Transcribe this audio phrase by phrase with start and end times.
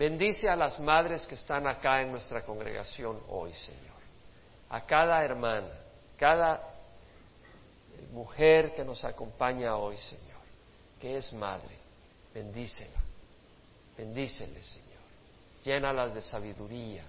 [0.00, 4.00] Bendice a las madres que están acá en nuestra congregación hoy, Señor.
[4.70, 5.68] A cada hermana,
[6.16, 6.58] cada
[8.10, 10.40] mujer que nos acompaña hoy, Señor,
[10.98, 11.76] que es madre.
[12.32, 12.98] Bendícela.
[13.94, 15.02] Bendícele, Señor.
[15.64, 17.04] Llénalas de sabiduría.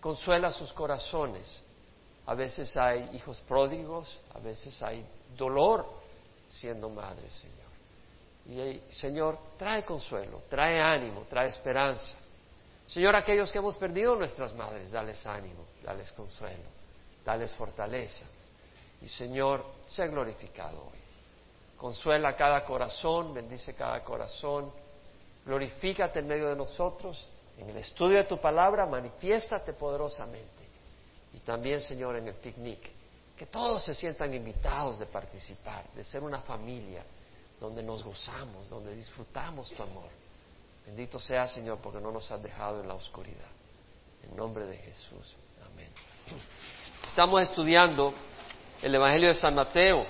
[0.00, 1.60] Consuela sus corazones.
[2.24, 5.04] A veces hay hijos pródigos, a veces hay
[5.36, 5.86] dolor
[6.48, 7.67] siendo madre, Señor.
[8.48, 12.16] Y Señor, trae consuelo, trae ánimo, trae esperanza.
[12.86, 16.64] Señor, aquellos que hemos perdido nuestras madres, dales ánimo, dales consuelo,
[17.22, 18.24] dales fortaleza.
[19.02, 20.98] Y Señor, sé glorificado hoy.
[21.76, 24.72] Consuela cada corazón, bendice cada corazón,
[25.44, 27.22] glorifícate en medio de nosotros,
[27.58, 30.66] en el estudio de tu palabra, manifiéstate poderosamente.
[31.34, 32.90] Y también, Señor, en el picnic,
[33.36, 37.04] que todos se sientan invitados de participar, de ser una familia,
[37.60, 40.08] donde nos gozamos, donde disfrutamos tu amor.
[40.86, 43.50] Bendito sea, Señor, porque no nos has dejado en la oscuridad.
[44.22, 45.36] En nombre de Jesús.
[45.72, 45.90] Amén.
[47.06, 48.14] Estamos estudiando
[48.82, 50.06] el Evangelio de San Mateo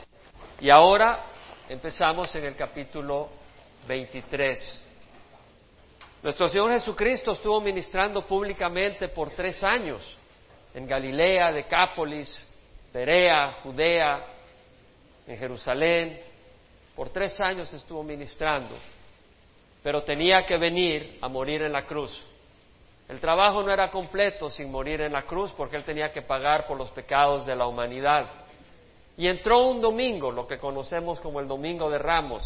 [0.61, 1.25] y ahora
[1.69, 3.29] empezamos en el capítulo
[3.87, 4.85] 23.
[6.23, 10.19] Nuestro Señor Jesucristo estuvo ministrando públicamente por tres años
[10.75, 12.47] en Galilea, Decápolis,
[12.93, 14.27] Perea, Judea,
[15.27, 16.28] en Jerusalén,
[16.99, 18.75] por tres años estuvo ministrando,
[19.85, 22.27] pero tenía que venir a morir en la cruz.
[23.09, 26.67] El trabajo no era completo sin morir en la cruz porque él tenía que pagar
[26.67, 28.29] por los pecados de la humanidad.
[29.17, 32.43] Y entró un domingo, lo que conocemos como el Domingo de Ramos,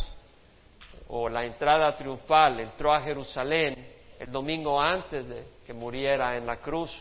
[1.08, 6.58] o la entrada triunfal, entró a Jerusalén el domingo antes de que muriera en la
[6.58, 6.94] cruz,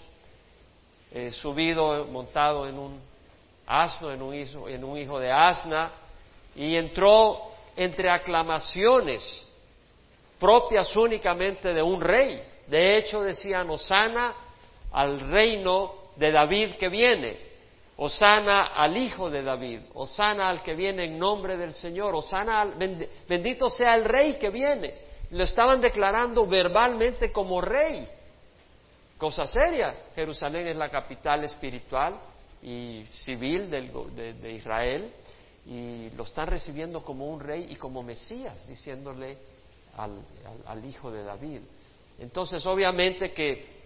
[1.11, 3.02] eh, subido, montado en un
[3.67, 5.91] asno, en un, hijo, en un hijo de asna,
[6.55, 9.47] y entró entre aclamaciones
[10.39, 12.41] propias únicamente de un rey.
[12.67, 14.33] De hecho, decían, Osana
[14.91, 17.38] al reino de David que viene,
[17.97, 22.73] Osana al hijo de David, Osana al que viene en nombre del Señor, Osana al,
[23.27, 25.11] bendito sea el rey que viene.
[25.31, 28.08] Lo estaban declarando verbalmente como rey.
[29.17, 32.20] Cosa seria, Jerusalén es la capital espiritual
[32.64, 35.14] y civil de Israel
[35.66, 39.38] y lo están recibiendo como un rey y como Mesías, diciéndole
[39.98, 41.61] al, hijo de David.
[42.20, 43.82] Entonces, obviamente que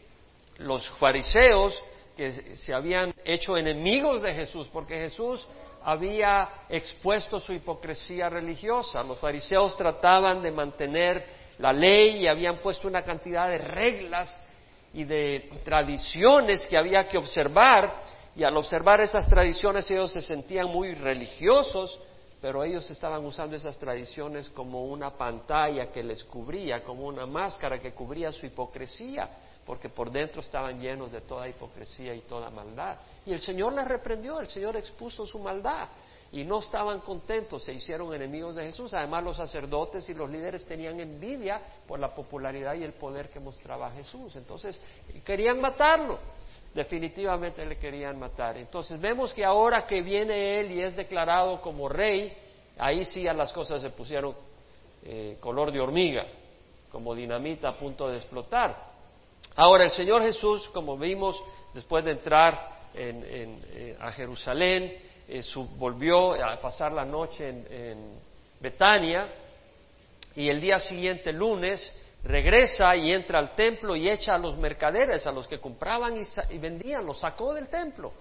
[0.58, 1.82] los fariseos
[2.16, 5.46] que se habían hecho enemigos de Jesús, porque Jesús
[5.84, 9.04] había expuesto su hipocresía religiosa.
[9.04, 11.26] Los fariseos trataban de mantener
[11.60, 14.42] la ley y habían puesto una cantidad de reglas
[14.94, 18.02] y de tradiciones que había que observar
[18.36, 22.00] y al observar esas tradiciones ellos se sentían muy religiosos,
[22.42, 27.80] pero ellos estaban usando esas tradiciones como una pantalla que les cubría, como una máscara
[27.80, 29.30] que cubría su hipocresía,
[29.66, 32.98] porque por dentro estaban llenos de toda hipocresía y toda maldad.
[33.26, 35.88] Y el Señor les reprendió, el Señor expuso su maldad
[36.32, 38.94] y no estaban contentos, se hicieron enemigos de Jesús.
[38.94, 43.40] Además los sacerdotes y los líderes tenían envidia por la popularidad y el poder que
[43.40, 44.36] mostraba Jesús.
[44.36, 44.80] Entonces
[45.24, 46.20] querían matarlo
[46.76, 48.58] definitivamente le querían matar.
[48.58, 52.34] Entonces vemos que ahora que viene él y es declarado como rey,
[52.78, 54.36] ahí sí ya las cosas se pusieron
[55.06, 56.26] eh, color de hormiga,
[56.92, 58.94] como dinamita a punto de explotar.
[59.56, 61.42] Ahora el Señor Jesús, como vimos
[61.74, 64.98] después de entrar eh, a Jerusalén,
[65.30, 65.42] eh,
[65.78, 68.20] volvió a pasar la noche en
[68.60, 69.30] Betania
[70.36, 71.90] y el día siguiente, lunes,
[72.26, 76.58] regresa y entra al templo y echa a los mercaderes, a los que compraban y,
[76.58, 78.12] vendían, los sacó del templo.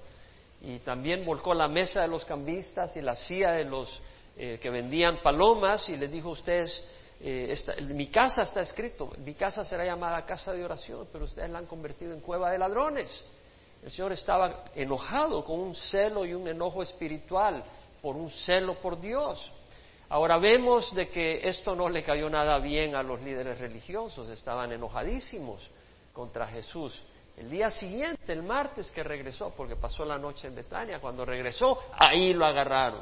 [0.60, 4.00] Y también volcó la mesa de los cambistas y la silla de los
[4.37, 6.84] eh, que vendían palomas y les dijo a ustedes,
[7.20, 11.59] eh, mi casa está escrito, mi casa será llamada casa de oración, pero ustedes la
[11.59, 13.25] han convertido en cueva de ladrones.
[13.82, 17.64] El Señor estaba enojado con un celo y un enojo espiritual
[18.03, 19.50] por un celo por Dios.
[20.14, 24.70] Ahora vemos de que esto no le cayó nada bien a los líderes religiosos, estaban
[24.70, 25.69] enojadísimos
[26.12, 27.02] contra Jesús.
[27.37, 31.81] El día siguiente, el martes que regresó, porque pasó la noche en Betania, cuando regresó,
[31.94, 33.00] ahí lo agarraron.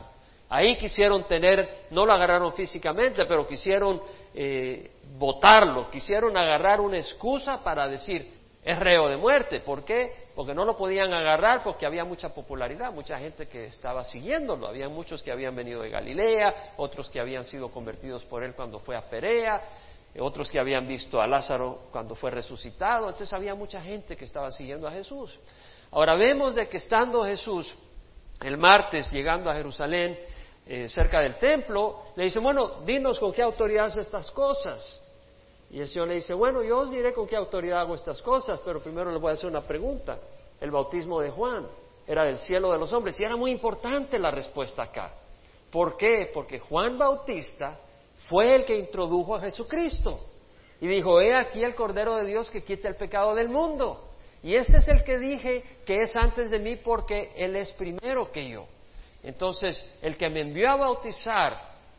[0.48, 4.00] Ahí quisieron tener, no lo agarraron físicamente, pero quisieron
[4.32, 9.60] eh, votarlo, quisieron agarrar una excusa para decir, es reo de muerte.
[9.60, 10.28] ¿Por qué?
[10.34, 14.68] Porque no lo podían agarrar porque había mucha popularidad, mucha gente que estaba siguiéndolo.
[14.68, 18.78] Había muchos que habían venido de Galilea, otros que habían sido convertidos por él cuando
[18.78, 19.60] fue a Perea,
[20.20, 23.08] otros que habían visto a Lázaro cuando fue resucitado.
[23.08, 25.38] Entonces había mucha gente que estaba siguiendo a Jesús.
[25.90, 27.74] Ahora vemos de que estando Jesús
[28.40, 30.18] el martes llegando a Jerusalén,
[30.64, 35.01] eh, cerca del templo, le dice, bueno, dinos con qué autoridad estas cosas.
[35.72, 38.60] Y el Señor le dice, bueno, yo os diré con qué autoridad hago estas cosas,
[38.62, 40.18] pero primero le voy a hacer una pregunta.
[40.60, 41.66] El bautismo de Juan
[42.06, 45.14] era del cielo de los hombres y era muy importante la respuesta acá.
[45.70, 46.30] ¿Por qué?
[46.32, 47.80] Porque Juan Bautista
[48.28, 50.20] fue el que introdujo a Jesucristo
[50.78, 54.10] y dijo, he aquí el Cordero de Dios que quita el pecado del mundo.
[54.42, 58.30] Y este es el que dije que es antes de mí porque Él es primero
[58.30, 58.66] que yo.
[59.22, 61.56] Entonces, el que me envió a bautizar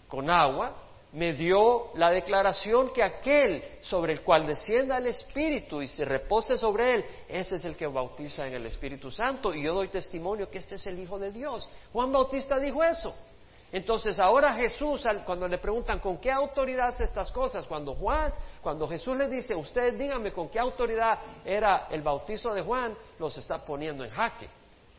[0.08, 0.75] con agua,
[1.13, 6.57] me dio la declaración que aquel sobre el cual descienda el Espíritu y se repose
[6.57, 9.54] sobre él, ese es el que bautiza en el Espíritu Santo.
[9.54, 11.69] Y yo doy testimonio que este es el Hijo de Dios.
[11.92, 13.15] Juan Bautista dijo eso.
[13.71, 18.31] Entonces ahora Jesús, cuando le preguntan con qué autoridad hace estas cosas, cuando Juan,
[18.62, 23.36] cuando Jesús le dice, ustedes díganme con qué autoridad era el bautizo de Juan, los
[23.38, 24.48] está poniendo en jaque,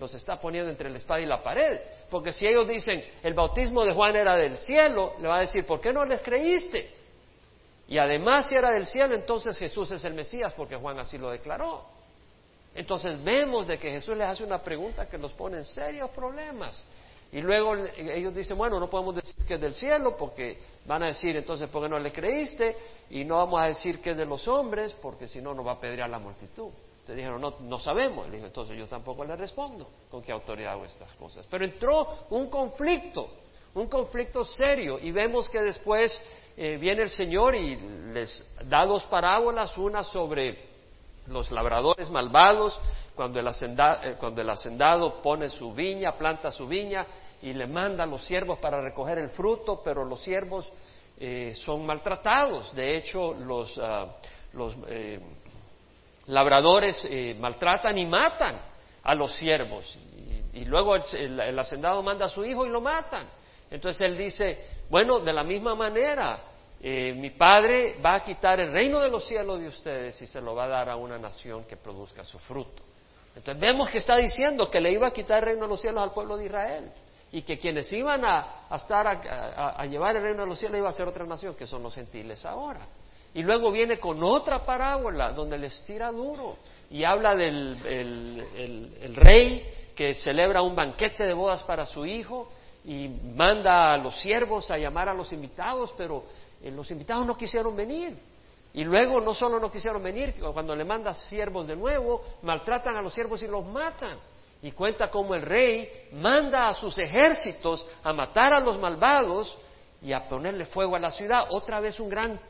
[0.04, 1.80] los está poniendo entre la espada y la pared.
[2.10, 5.66] Porque si ellos dicen, el bautismo de Juan era del cielo, le va a decir,
[5.66, 6.90] ¿por qué no les creíste?
[7.88, 11.30] Y además si era del cielo, entonces Jesús es el Mesías, porque Juan así lo
[11.30, 11.84] declaró.
[12.74, 16.82] Entonces vemos de que Jesús les hace una pregunta que los pone en serios problemas.
[17.32, 21.06] Y luego ellos dicen, bueno, no podemos decir que es del cielo porque van a
[21.06, 22.76] decir, entonces, ¿por qué no le creíste?
[23.10, 25.72] Y no vamos a decir que es de los hombres porque si no nos va
[25.72, 26.70] a pedir a la multitud.
[27.04, 28.26] Entonces dijeron, no, no sabemos.
[28.28, 31.46] Le dijo, entonces yo tampoco le respondo con qué autoridad hago estas cosas.
[31.50, 33.28] Pero entró un conflicto,
[33.74, 34.98] un conflicto serio.
[34.98, 36.18] Y vemos que después
[36.56, 40.72] eh, viene el Señor y les da dos parábolas, una sobre
[41.26, 42.80] los labradores malvados,
[43.14, 47.06] cuando el, eh, cuando el hacendado pone su viña, planta su viña
[47.42, 50.72] y le manda a los siervos para recoger el fruto, pero los siervos
[51.18, 52.74] eh, son maltratados.
[52.74, 54.16] De hecho, los, ah,
[54.88, 55.20] eh,
[56.26, 58.60] labradores eh, maltratan y matan
[59.02, 59.96] a los siervos.
[60.52, 63.28] Y, luego el, hacendado manda a su hijo y lo matan.
[63.70, 66.40] Entonces él dice, bueno, de la misma manera,
[66.80, 70.54] mi padre va a quitar el reino de los cielos de ustedes y se lo
[70.54, 72.82] va a dar a una nación que produzca su fruto.
[73.34, 76.02] Entonces vemos que está diciendo que le iba a quitar el reino de los cielos
[76.02, 76.92] al pueblo de Israel
[77.32, 80.92] y que quienes iban a, estar a, llevar el reino de los cielos iba a
[80.92, 82.86] ser otra nación, que son los gentiles ahora.
[83.34, 86.56] Y luego viene con otra parábola donde les tira duro
[86.90, 92.48] y habla del el, rey que celebra un banquete de bodas para su hijo
[92.84, 96.24] y manda a los siervos a llamar a los invitados, pero
[96.62, 98.16] eh, los invitados no quisieron venir.
[98.72, 103.02] Y luego no solo no quisieron venir, cuando le manda siervos de nuevo, maltratan a
[103.02, 104.18] los siervos y los matan
[104.64, 109.56] y cuenta cómo el rey manda a sus ejércitos a matar a los malvados
[110.00, 111.46] y a ponerle fuego a la ciudad.
[111.50, 112.40] Otra vez un gran,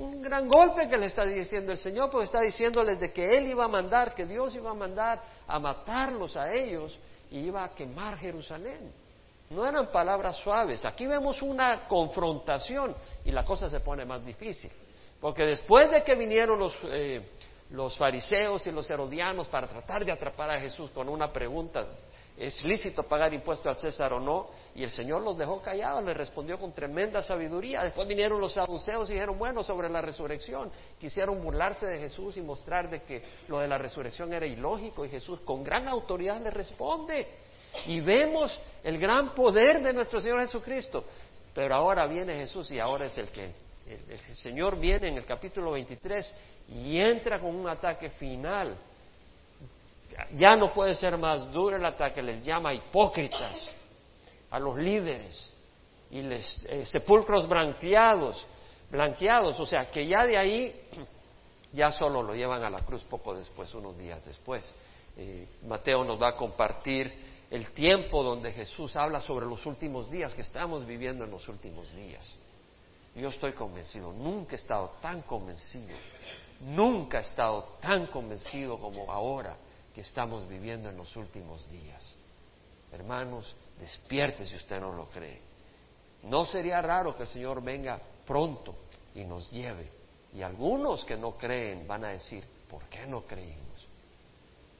[0.00, 3.48] un gran golpe que le está diciendo el Señor, porque está diciéndoles de que Él
[3.48, 6.98] iba a mandar, que Dios iba a mandar a matarlos a ellos
[7.30, 8.92] y iba a quemar Jerusalén.
[9.50, 10.84] No eran palabras suaves.
[10.84, 12.94] Aquí vemos una confrontación
[13.24, 14.70] y la cosa se pone más difícil.
[15.20, 17.20] Porque después de que vinieron los, eh,
[17.70, 21.86] los fariseos y los herodianos para tratar de atrapar a Jesús con una pregunta,
[22.36, 24.48] ¿es lícito pagar impuesto al César o no?
[24.74, 27.82] Y el Señor los dejó callados, les respondió con tremenda sabiduría.
[27.82, 32.42] Después vinieron los saduceos y dijeron, bueno, sobre la resurrección, quisieron burlarse de Jesús y
[32.42, 36.50] mostrar de que lo de la resurrección era ilógico y Jesús con gran autoridad le
[36.50, 37.26] responde.
[37.86, 41.04] Y vemos el gran poder de nuestro Señor Jesucristo.
[41.54, 43.52] Pero ahora viene Jesús y ahora es el que
[43.86, 46.34] el, Señor viene en el capítulo 23
[46.68, 48.76] y entra con un ataque final.
[50.34, 53.74] Ya no puede ser más duro el ataque, les llama hipócritas
[54.50, 55.52] a los líderes
[56.10, 58.46] y les eh, sepulcros blanqueados,
[58.90, 60.88] blanqueados, o sea que ya de ahí
[61.72, 64.72] ya solo lo llevan a la cruz poco después, unos días después.
[65.16, 67.12] Eh, Mateo nos va a compartir
[67.50, 71.92] el tiempo donde Jesús habla sobre los últimos días, que estamos viviendo en los últimos
[71.94, 72.26] días.
[73.14, 75.94] Yo estoy convencido, nunca he estado tan convencido,
[76.60, 79.54] nunca he estado tan convencido como ahora
[79.94, 82.16] que estamos viviendo en los últimos días.
[82.92, 85.40] Hermanos, despierte si usted no lo cree.
[86.24, 88.74] No sería raro que el Señor venga pronto
[89.14, 89.90] y nos lleve.
[90.34, 93.62] Y algunos que no creen van a decir, ¿por qué no creímos?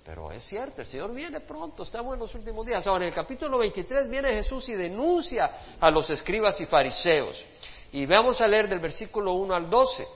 [0.04, 2.87] Pero es cierto, el Señor viene pronto, estamos en los últimos días.
[2.87, 7.45] Ahora, en el capítulo 23 viene Jesús y denuncia a los escribas y fariseos.
[7.92, 10.07] Y vamos a leer del versículo 1 al 12.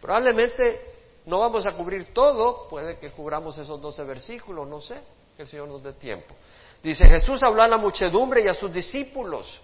[0.00, 0.97] Probablemente
[1.28, 4.98] no vamos a cubrir todo, puede que cubramos esos 12 versículos, no sé,
[5.36, 6.34] que el Señor nos dé tiempo.
[6.82, 9.60] Dice, Jesús habló a la muchedumbre y a sus discípulos,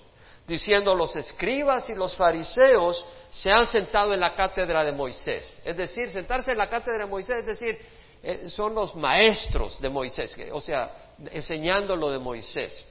[0.47, 5.59] diciendo, los escribas y los fariseos se han sentado en la cátedra de Moisés.
[5.65, 7.79] Es decir, sentarse en la cátedra de Moisés, es decir,
[8.23, 12.87] eh, son los maestros de Moisés, o sea, enseñando lo de Moisés.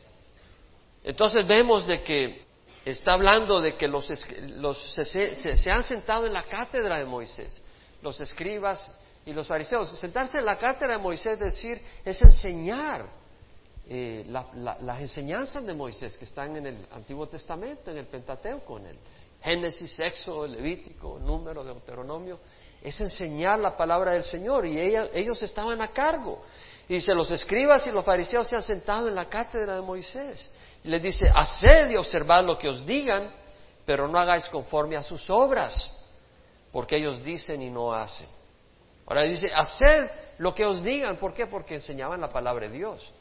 [1.04, 2.44] Entonces vemos de que
[2.86, 7.62] está hablando de que los, se, han sentado en la cátedra de Moisés,
[8.04, 8.92] los escribas
[9.26, 9.98] y los fariseos.
[9.98, 13.08] Sentarse en la cátedra de Moisés, decir, es enseñar
[13.88, 18.88] eh, las enseñanzas de Moisés que están en el Antiguo Testamento, en el Pentateuco, en
[18.88, 18.98] el
[19.42, 22.40] Génesis, Éxodo, Levítico, Número, Deuteronomio.
[22.82, 26.42] Es enseñar la palabra del Señor y ellos estaban a cargo.
[26.88, 30.50] Y dice, los escribas y los fariseos se han sentado en la cátedra de Moisés.
[30.84, 33.32] Y les dice, haced y observad lo que os digan,
[33.86, 35.92] pero no hagáis conforme a sus obras,
[36.74, 38.28] porque ellos dicen y no hacen.
[39.06, 41.48] Ahora dice, haced lo que os digan, ¿por qué?
[41.48, 43.14] Porque enseñaban la palabra de Dios.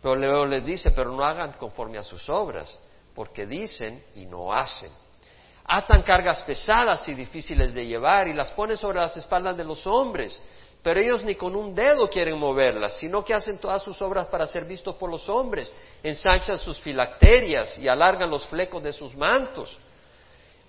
[0.00, 2.78] Pero luego les dice, pero no hagan conforme a sus obras,
[3.14, 4.90] porque dicen y no hacen.
[5.64, 9.86] Atan cargas pesadas y difíciles de llevar y las ponen sobre las espaldas de los
[9.86, 10.40] hombres
[10.82, 14.46] pero ellos ni con un dedo quieren moverlas, sino que hacen todas sus obras para
[14.46, 19.76] ser vistos por los hombres, ensanchan sus filacterias y alargan los flecos de sus mantos.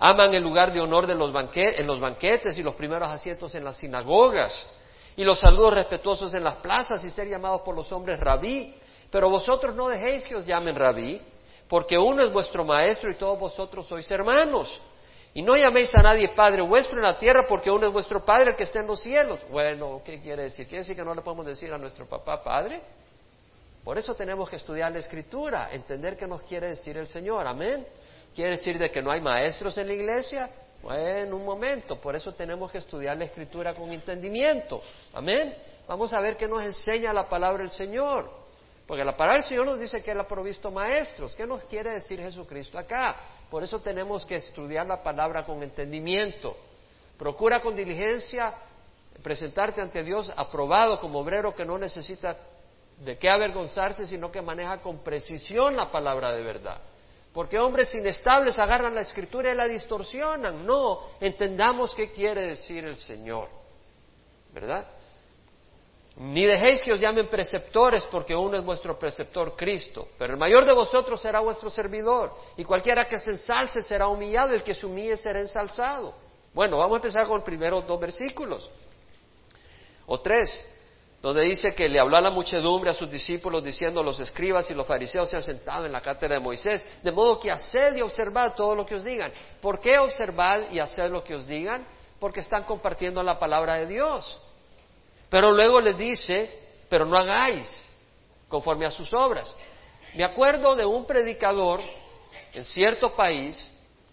[0.04, 3.64] Aman el lugar de honor de los en los banquetes y los primeros asientos en
[3.64, 4.68] las sinagogas,
[5.16, 8.74] y los saludos respetuosos en las plazas y ser llamados por los hombres rabí.
[9.12, 11.22] Pero vosotros no dejéis que os llamen rabí,
[11.68, 14.82] porque uno es vuestro maestro y todos vosotros sois hermanos.
[15.36, 18.52] Y no llaméis a nadie Padre vuestro en la tierra porque uno es vuestro Padre
[18.52, 19.46] el que está en los cielos.
[19.52, 20.66] Bueno, ¿qué quiere decir?
[20.66, 22.82] ¿Quiere decir que no le podemos decir a nuestro papá Padre?
[23.84, 27.46] Por eso tenemos que estudiar la Escritura, entender qué nos quiere decir el Señor.
[27.46, 27.86] Amén.
[28.36, 30.50] ¿Quiere decir de que no hay maestros en la iglesia?
[30.82, 32.00] Bueno, un momento.
[32.00, 34.82] Por eso tenemos que estudiar la Escritura con entendimiento.
[35.14, 35.56] Amén.
[35.88, 38.30] Vamos a ver qué nos enseña la palabra del Señor.
[38.88, 41.36] Porque la palabra del Señor nos dice que Él ha provisto maestros.
[41.36, 43.18] ¿Qué nos quiere decir Jesucristo acá?
[43.50, 46.58] Por eso tenemos que estudiar la palabra con entendimiento.
[47.18, 48.54] Procura con diligencia
[49.22, 52.38] presentarte ante Dios aprobado como obrero que no necesita
[52.98, 56.80] de qué avergonzarse, sino que maneja con precisión la palabra de verdad.
[57.34, 60.66] Porque hombres inestables agarran la escritura y la distorsionan.
[60.66, 63.48] No, entendamos qué quiere decir el Señor.
[64.54, 64.86] ¿Verdad?
[66.18, 70.10] Ni dejéis que os llamen preceptores, porque uno es vuestro preceptor Cristo.
[70.18, 72.34] Pero el mayor de vosotros será vuestro servidor.
[72.58, 76.14] Y cualquiera que se ensalce será humillado, el que se humille será ensalzado.
[76.54, 78.70] Bueno, vamos a empezar con los primeros dos versículos.
[80.06, 80.64] O tres,
[81.22, 84.74] donde dice que le habló a la muchedumbre, a sus discípulos, diciendo, los escribas y
[84.74, 88.02] los fariseos se han sentado en la cátedra de Moisés, de modo que haced y
[88.02, 89.32] observad todo lo que os digan.
[89.62, 91.86] ¿Por qué observad y haced lo que os digan?
[92.20, 94.42] Porque están compartiendo la palabra de Dios.
[95.30, 96.60] Pero luego les dice,
[96.90, 97.88] pero no hagáis
[98.48, 99.56] conforme a sus obras.
[100.16, 101.82] Me acuerdo de un predicador
[102.52, 103.64] en cierto país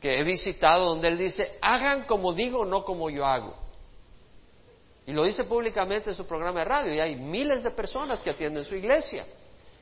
[0.00, 3.67] que he visitado donde él dice, hagan como digo, no como yo hago.
[5.08, 8.28] Y lo dice públicamente en su programa de radio y hay miles de personas que
[8.28, 9.24] atienden su iglesia.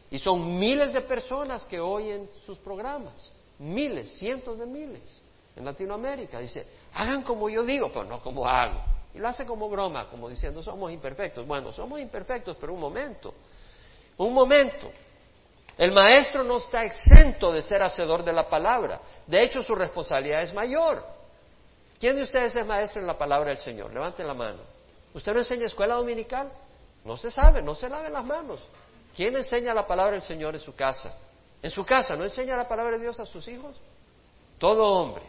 [0.09, 3.33] Y son miles de personas que oyen sus programas.
[3.59, 5.03] Miles, cientos de miles
[5.57, 6.39] en Latinoamérica.
[6.39, 6.65] Dice,
[6.95, 8.81] hagan como yo digo, pero no como hago.
[9.15, 11.45] Y lo hace como broma, como diciendo, somos imperfectos.
[11.45, 13.35] Bueno, somos imperfectos, pero un momento,
[14.19, 14.93] un momento.
[15.77, 19.01] El maestro no está exento de ser hacedor de la palabra.
[19.27, 21.05] De hecho, su responsabilidad es mayor.
[21.99, 23.93] ¿Quién de ustedes es maestro en la palabra del Señor?
[23.93, 24.76] Levanten la mano.
[25.17, 26.53] ¿Usted no enseña escuela dominical?
[27.03, 28.61] No se sabe, no se lave las manos.
[29.17, 31.11] ¿Quién enseña la palabra del Señor en su casa?
[31.63, 33.81] En su casa, ¿no enseña la palabra de Dios a sus hijos?
[34.59, 35.23] Todo hombre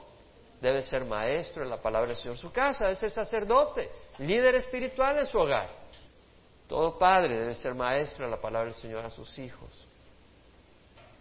[0.59, 4.55] debe ser maestro en la palabra del Señor en su casa, debe ser sacerdote, líder
[4.55, 5.69] espiritual en su hogar.
[6.67, 9.87] Todo padre debe ser maestro en la palabra del Señor a sus hijos.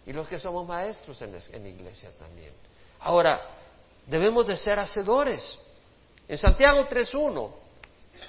[0.05, 2.51] Y los que somos maestros en la, iglesia también.
[2.99, 3.39] Ahora,
[4.05, 5.57] debemos de ser hacedores.
[6.27, 7.66] En Santiago 3.1,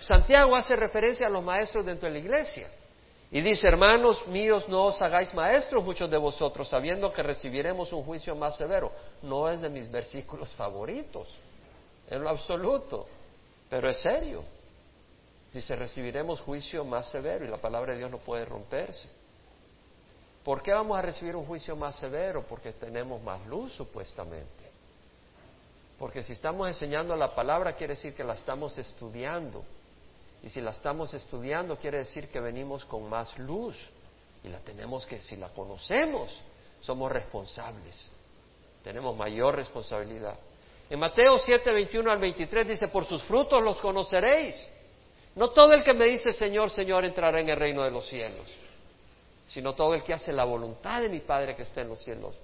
[0.00, 2.68] Santiago hace referencia a los maestros dentro de la iglesia.
[3.30, 8.02] Y dice, hermanos míos, no os hagáis maestros muchos de vosotros, sabiendo que recibiremos un
[8.02, 8.90] juicio más severo.
[9.22, 11.28] No es de mis versículos favoritos,
[12.08, 13.06] en lo absoluto,
[13.68, 14.44] pero es serio.
[15.52, 19.10] Dice, recibiremos juicio más severo y la palabra de Dios no puede romperse.
[20.42, 22.46] ¿Por qué vamos a recibir un juicio más severo?
[22.48, 24.70] Porque tenemos más luz, supuestamente.
[25.98, 29.64] Porque si estamos enseñando la palabra, quiere decir que la estamos estudiando.
[30.42, 33.76] Y si la estamos estudiando, quiere decir que venimos con más luz.
[34.44, 36.40] Y la tenemos que, si la conocemos,
[36.80, 38.08] somos responsables.
[38.82, 40.38] Tenemos mayor responsabilidad.
[40.90, 44.70] En Mateo 7, 21 al 23 dice, por sus frutos los conoceréis.
[45.34, 48.48] No todo el que me dice Señor, Señor entrará en el reino de los cielos,
[49.48, 52.34] sino todo el que hace la voluntad de mi Padre que está en los cielos.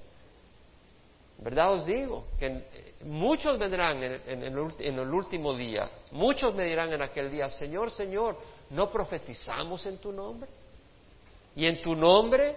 [1.38, 2.26] ¿Verdad os digo?
[2.38, 2.64] Que
[3.04, 8.38] muchos vendrán en, el último día, muchos me dirán en aquel día, Señor, Señor,
[8.70, 10.48] ¿no profetizamos en tu nombre?
[11.56, 12.56] ¿Y en tu nombre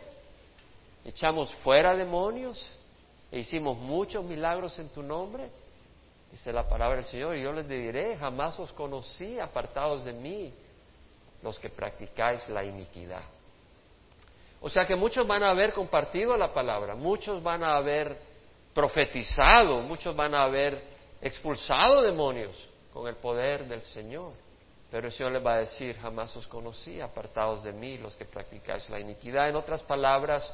[1.04, 2.78] echamos fuera demonios?
[3.32, 5.50] e hicimos muchos milagros en tu nombre,
[6.32, 10.54] dice la palabra del Señor, y yo les diré, jamás os conocí apartados de mí,
[11.44, 13.22] los que practicáis la iniquidad.
[14.62, 18.18] O sea que muchos van a haber compartido la palabra, muchos van a haber
[18.78, 20.80] profetizado, muchos van a haber
[21.20, 24.34] expulsado demonios con el poder del Señor.
[24.92, 28.26] Pero el Señor les va a decir, jamás os conocí, apartados de mí, los que
[28.26, 29.50] practicáis la iniquidad.
[29.50, 30.48] En otras palabras,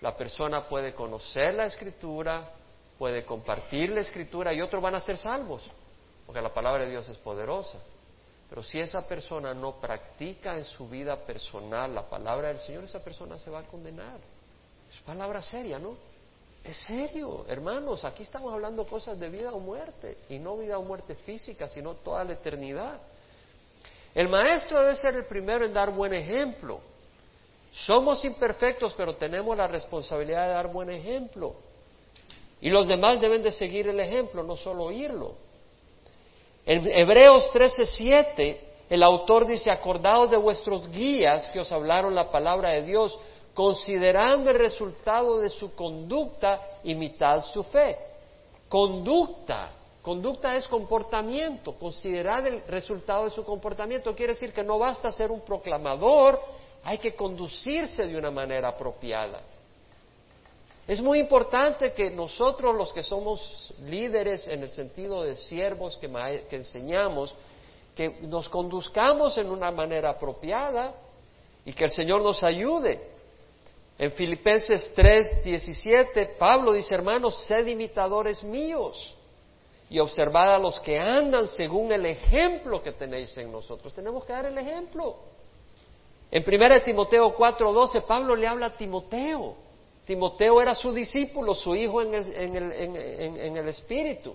[0.00, 2.52] la persona puede conocer la escritura,
[2.96, 5.62] puede compartir la escritura y otros van a ser salvos,
[6.24, 7.76] porque la palabra de Dios es poderosa.
[8.48, 13.04] Pero si esa persona no practica en su vida personal la palabra del Señor, esa
[13.04, 14.20] persona se va a condenar.
[14.90, 16.11] Es palabra seria, ¿no?
[16.64, 20.82] Es serio, hermanos, aquí estamos hablando cosas de vida o muerte, y no vida o
[20.82, 23.00] muerte física, sino toda la eternidad.
[24.14, 26.80] El maestro debe ser el primero en dar buen ejemplo.
[27.72, 31.56] Somos imperfectos, pero tenemos la responsabilidad de dar buen ejemplo.
[32.60, 35.34] Y los demás deben de seguir el ejemplo, no solo oírlo.
[36.64, 42.70] En Hebreos 13:7, el autor dice, acordaos de vuestros guías que os hablaron la palabra
[42.70, 43.18] de Dios,
[43.54, 47.98] considerando el resultado de su conducta, imitad su fe.
[48.68, 55.12] Conducta, conducta es comportamiento, considerar el resultado de su comportamiento quiere decir que no basta
[55.12, 56.40] ser un proclamador,
[56.82, 59.40] hay que conducirse de una manera apropiada.
[60.86, 66.06] Es muy importante que nosotros los que somos líderes en el sentido de siervos que,
[66.50, 67.32] enseñamos,
[67.94, 70.92] que nos conduzcamos en una manera apropiada
[71.64, 73.11] y que el Señor nos ayude.
[74.02, 79.16] En Filipenses 3, 17, Pablo dice, hermanos, sed imitadores míos
[79.88, 83.94] y observad a los que andan según el ejemplo que tenéis en nosotros.
[83.94, 85.18] Tenemos que dar el ejemplo.
[86.32, 89.54] En 1 Timoteo 4, 12, Pablo le habla a Timoteo
[90.04, 94.34] Timoteo era su discípulo, su hijo en el, Espíritu,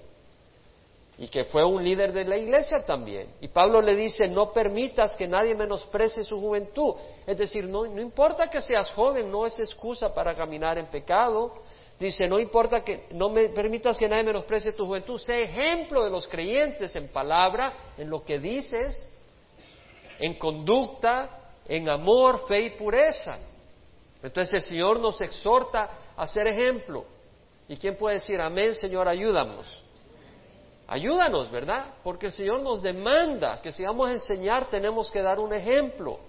[1.20, 3.34] y que fue un líder de la iglesia también.
[3.42, 6.94] Y Pablo le dice, no permitas que nadie menosprecie su juventud.
[7.26, 11.56] Es decir, no, no importa que seas joven, no es excusa para caminar en pecado.
[12.00, 15.18] Dice, no importa que, no me permitas que nadie menosprecie tu juventud.
[15.18, 19.12] Sé ejemplo de los creyentes en palabra, en lo que dices,
[20.20, 23.40] en conducta, en amor, fe y pureza.
[24.22, 27.06] Entonces el Señor nos exhorta a ser ejemplo.
[27.68, 29.84] ¿Y quién puede decir, amén, Señor, ayúdanos?
[30.88, 31.96] Ayúdanos, ¿verdad?
[32.04, 36.20] Porque el Señor nos demanda que si vamos a enseñar tenemos que dar un ejemplo.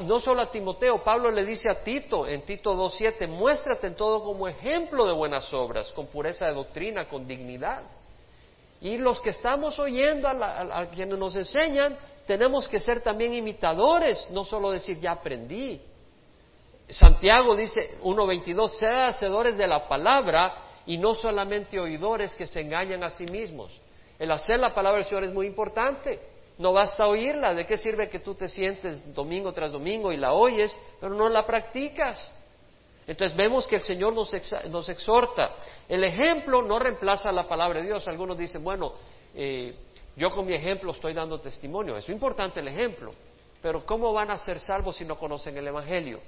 [0.00, 4.24] no solo a Timoteo, Pablo le dice a Tito en Tito 2.7, muéstrate en todo
[4.24, 7.82] como ejemplo de buenas obras, con pureza de doctrina, con dignidad.
[8.80, 11.96] Y los que estamos oyendo a, a quienes nos enseñan,
[12.26, 15.80] tenemos que ser también imitadores, no solo decir ya aprendí,
[16.88, 23.04] Santiago dice 1.22, sed hacedores de la palabra y no solamente oidores que se engañan
[23.04, 23.78] a sí mismos.
[24.18, 26.18] El hacer la palabra del Señor es muy importante.
[26.56, 27.52] No basta oírla.
[27.52, 31.28] ¿De qué sirve que tú te sientes domingo tras domingo y la oyes, pero no
[31.28, 32.32] la practicas?
[33.06, 34.32] Entonces vemos que el Señor nos,
[34.70, 35.56] nos exhorta.
[35.86, 38.08] El ejemplo no reemplaza la palabra de Dios.
[38.08, 38.94] Algunos dicen, bueno,
[39.34, 39.76] eh,
[40.16, 41.98] yo con mi ejemplo estoy dando testimonio.
[41.98, 43.12] Es importante el ejemplo.
[43.60, 46.22] Pero ¿cómo van a ser salvos si no conocen el Evangelio?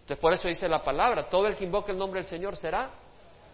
[0.00, 2.90] Entonces, por eso dice la palabra, todo el que invoque el nombre del Señor será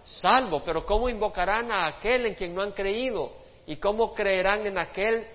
[0.06, 0.62] salvo.
[0.64, 3.32] Pero ¿cómo invocarán a aquel en quien no han creído?
[3.66, 5.26] ¿Y cómo creerán en aquel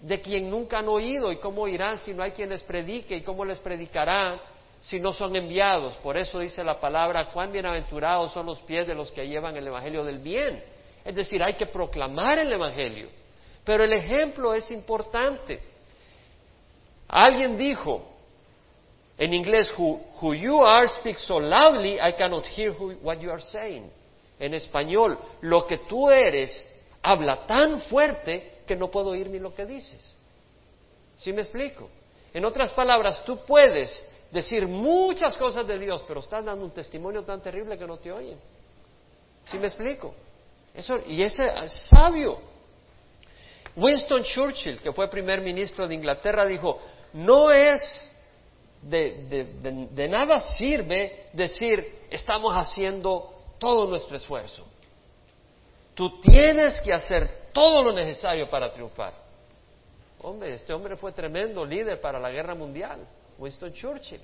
[0.00, 1.32] de quien nunca han oído?
[1.32, 3.16] ¿Y cómo irán si no hay quien les predique?
[3.16, 4.38] ¿Y cómo les predicarán
[4.80, 5.94] si no son enviados?
[5.96, 9.66] Por eso dice la palabra, cuán bienaventurados son los pies de los que llevan el
[9.66, 10.62] Evangelio del bien.
[11.04, 13.08] Es decir, hay que proclamar el Evangelio.
[13.64, 15.60] Pero el ejemplo es importante.
[17.08, 18.02] Alguien dijo,
[19.16, 23.90] en inglés, who, you are speaks so loudly, I cannot hear what you are saying.
[24.38, 26.68] En español, lo que tú eres
[27.02, 30.14] habla tan fuerte que no puedo oír ni lo que dices.
[31.16, 31.88] ¿Sí me explico?
[32.32, 37.24] En otras palabras, tú puedes decir muchas cosas de Dios, pero estás dando un testimonio
[37.24, 38.38] tan terrible que no te oyen.
[39.44, 40.14] ¿Sí me explico?
[40.74, 42.38] Eso, y ese es sabio.
[43.74, 46.78] Winston Churchill, que fue primer ministro de Inglaterra, dijo,
[47.14, 48.08] no es
[48.82, 54.64] de, nada sirve decir estamos haciendo todo nuestro esfuerzo.
[55.94, 59.14] Tú tienes que hacer todo lo necesario para triunfar.
[60.22, 63.06] Hombre, este hombre fue tremendo líder para la guerra mundial,
[63.38, 64.20] Winston Churchill,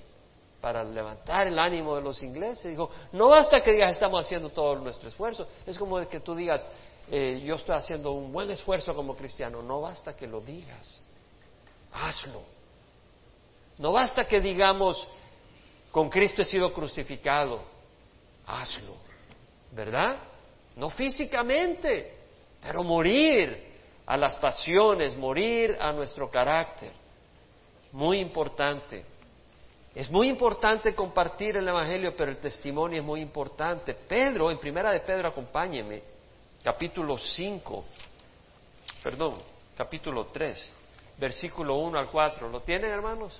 [0.59, 2.71] para levantar el ánimo de los ingleses.
[2.71, 6.65] Dijo, no basta que digas estamos haciendo todo nuestro esfuerzo, es como que tú digas,
[7.09, 11.01] eh, yo estoy haciendo un buen esfuerzo como cristiano, no basta que lo digas,
[11.93, 12.41] hazlo.
[13.77, 15.07] No basta que digamos,
[15.91, 17.61] con Cristo he sido crucificado,
[18.45, 19.04] hazlo.
[19.75, 20.17] ¿Verdad?
[20.77, 22.13] No físicamente,
[22.61, 23.73] pero morir
[24.05, 26.91] a las pasiones, morir a nuestro carácter.
[27.91, 29.05] Muy importante.
[29.93, 33.93] Es muy importante compartir el Evangelio, pero el testimonio es muy importante.
[33.93, 36.01] Pedro, en primera de Pedro, acompáñeme,
[36.63, 37.85] capítulo 5,
[39.03, 39.35] perdón,
[39.77, 40.73] capítulo 3,
[41.17, 42.49] versículo 1 al 4.
[42.49, 43.39] ¿Lo tienen, hermanos?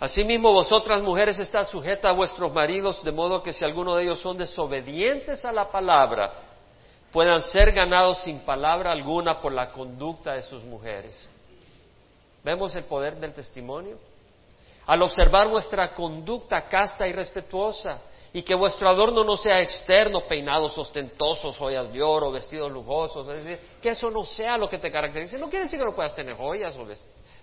[0.00, 4.20] Asimismo, vosotras mujeres estad sujetas a vuestros maridos, de modo que si alguno de ellos
[4.20, 6.32] son desobedientes a la palabra,
[7.10, 11.28] puedan ser ganados sin palabra alguna por la conducta de sus mujeres.
[12.44, 13.98] ¿Vemos el poder del testimonio?
[14.86, 18.00] Al observar vuestra conducta casta y respetuosa,
[18.32, 23.44] y que vuestro adorno no sea externo, peinados ostentosos, joyas de oro, vestidos lujosos, es
[23.44, 25.38] decir, que eso no sea lo que te caracterice.
[25.38, 26.86] No quiere decir que no puedas tener joyas o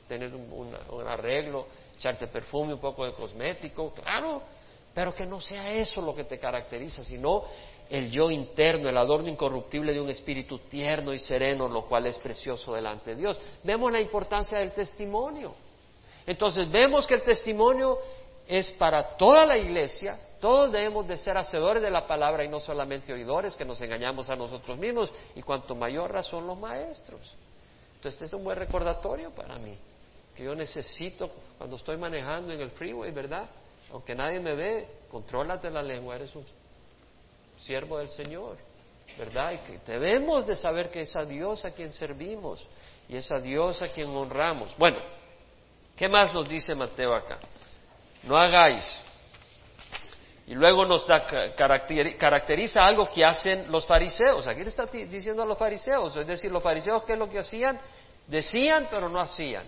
[0.07, 4.41] tener un, un arreglo, echarte perfume, un poco de cosmético, claro,
[4.93, 7.43] pero que no sea eso lo que te caracteriza, sino
[7.89, 12.17] el yo interno, el adorno incorruptible de un espíritu tierno y sereno, lo cual es
[12.17, 13.39] precioso delante de Dios.
[13.63, 15.53] Vemos la importancia del testimonio.
[16.25, 17.99] Entonces vemos que el testimonio
[18.47, 22.59] es para toda la iglesia, todos debemos de ser hacedores de la palabra y no
[22.59, 27.35] solamente oidores que nos engañamos a nosotros mismos y cuanto mayor razón los maestros.
[27.95, 29.77] Entonces este es un buen recordatorio para mí,
[30.35, 33.49] que yo necesito cuando estoy manejando en el freeway, ¿verdad?
[33.91, 36.45] Aunque nadie me ve, contrólate la lengua, eres un
[37.57, 38.57] siervo del Señor,
[39.17, 39.53] ¿verdad?
[39.53, 42.67] Y que debemos de saber que es a Dios a quien servimos
[43.07, 44.75] y es a Dios a quien honramos.
[44.77, 44.97] Bueno,
[45.95, 47.37] ¿qué más nos dice Mateo acá?
[48.23, 49.01] No hagáis.
[50.47, 54.45] Y luego nos da, caracteriza algo que hacen los fariseos.
[54.45, 57.39] Aquí le está diciendo a los fariseos, es decir, los fariseos, ¿qué es lo que
[57.39, 57.79] hacían?
[58.27, 59.65] Decían, pero no hacían.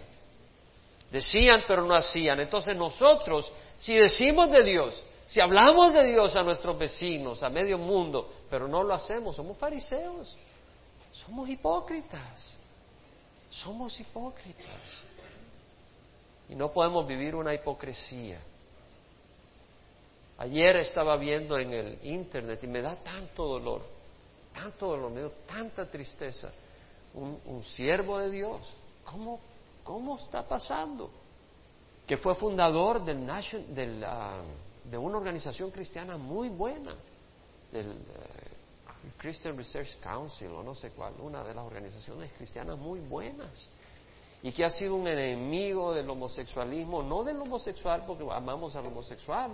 [1.12, 2.40] Decían, pero no hacían.
[2.40, 7.78] Entonces nosotros, si decimos de Dios, si hablamos de Dios a nuestros vecinos, a medio
[7.78, 10.38] mundo, pero no lo hacemos, somos fariseos,
[11.12, 12.58] somos hipócritas,
[13.50, 15.04] somos hipócritas.
[16.50, 18.40] Y no podemos vivir una hipocresía.
[20.38, 23.82] Ayer estaba viendo en el internet y me da tanto dolor,
[24.54, 26.52] tanto dolor, me dio tanta tristeza.
[27.14, 28.62] Un, siervo de Dios,
[29.04, 29.40] ¿cómo,
[29.88, 31.10] ¿cómo está pasando?
[32.06, 33.26] Que fue fundador del,
[33.74, 34.06] del
[34.84, 36.94] de una organización cristiana muy buena,
[37.72, 43.00] del eh, Christian Research Council o no sé cuál, una de las organizaciones cristianas muy
[43.00, 43.70] buenas,
[44.44, 49.52] y que ha sido un enemigo del homosexualismo, no del homosexual porque amamos al homosexual,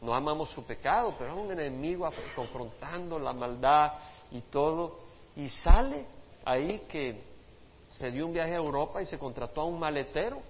[0.00, 3.94] no amamos su pecado, pero es un enemigo confrontando la maldad
[4.30, 5.00] y todo,
[5.34, 6.06] y sale
[6.44, 7.35] ahí que
[7.90, 10.42] se dio un viaje a Europa y se contrató a un maletero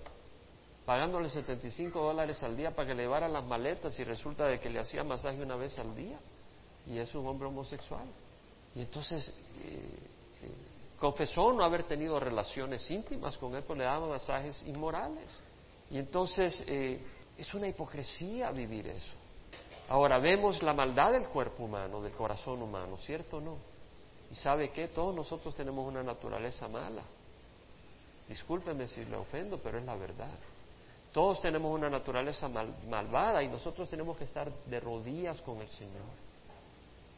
[0.86, 4.70] pagándole 75 dólares al día para que le llevara las maletas y resulta de que
[4.70, 6.18] le hacía masaje una vez al día
[6.86, 8.06] y es un hombre homosexual.
[8.74, 9.98] Y entonces eh,
[10.42, 10.54] eh,
[10.98, 15.26] confesó no haber tenido relaciones íntimas con él, pues le daba masajes inmorales.
[15.90, 17.04] Y entonces eh,
[17.36, 19.12] es una hipocresía vivir eso.
[19.88, 23.56] Ahora vemos la maldad del cuerpo humano, del corazón humano, ¿cierto o no?
[24.30, 27.02] Y sabe que todos nosotros tenemos una naturaleza mala.
[28.28, 30.34] Discúlpeme si le ofendo, pero es la verdad.
[31.12, 32.48] Todos tenemos una naturaleza
[32.88, 36.04] malvada y nosotros tenemos que estar de rodillas con el Señor.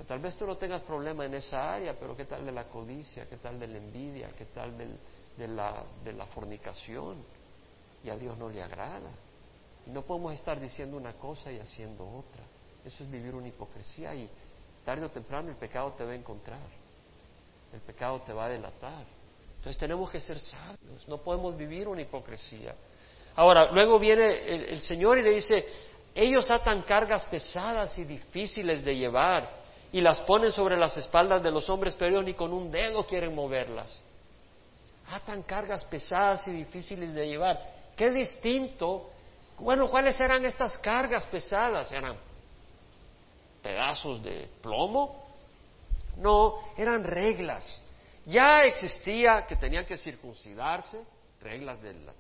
[0.07, 3.29] tal vez tú no tengas problema en esa área, pero ¿qué tal de la codicia?
[3.29, 4.31] ¿Qué tal de la envidia?
[4.39, 7.17] ¿Qué tal de, la, de la fornicación?
[8.05, 9.11] Y a Dios no le agrada.
[9.85, 12.45] Y no podemos estar diciendo una cosa y haciendo otra.
[12.85, 14.31] Eso es vivir una hipocresía y
[14.85, 16.69] tarde o temprano el pecado te va a encontrar.
[17.73, 19.18] El pecado te va a delatar.
[19.59, 21.07] Entonces tenemos que ser sabios.
[21.07, 22.75] No podemos vivir una hipocresía.
[23.35, 25.65] Ahora, luego viene el, Señor y le dice,
[26.15, 29.59] ellos atan cargas pesadas y difíciles de llevar
[29.93, 33.05] y las ponen sobre las espaldas de los hombres, pero ellos ni con un dedo
[33.05, 34.03] quieren moverlas.
[35.11, 37.61] Atan cargas pesadas y difíciles de llevar.
[37.97, 39.11] Qué distinto.
[39.59, 41.91] Bueno, ¿cuáles eran estas cargas pesadas?
[41.93, 42.17] ¿Eran
[43.63, 45.27] pedazos de plomo?
[46.17, 47.81] No, eran reglas.
[48.29, 51.03] Ya existía que tenían que circuncidarse,
[51.41, 52.15] reglas de las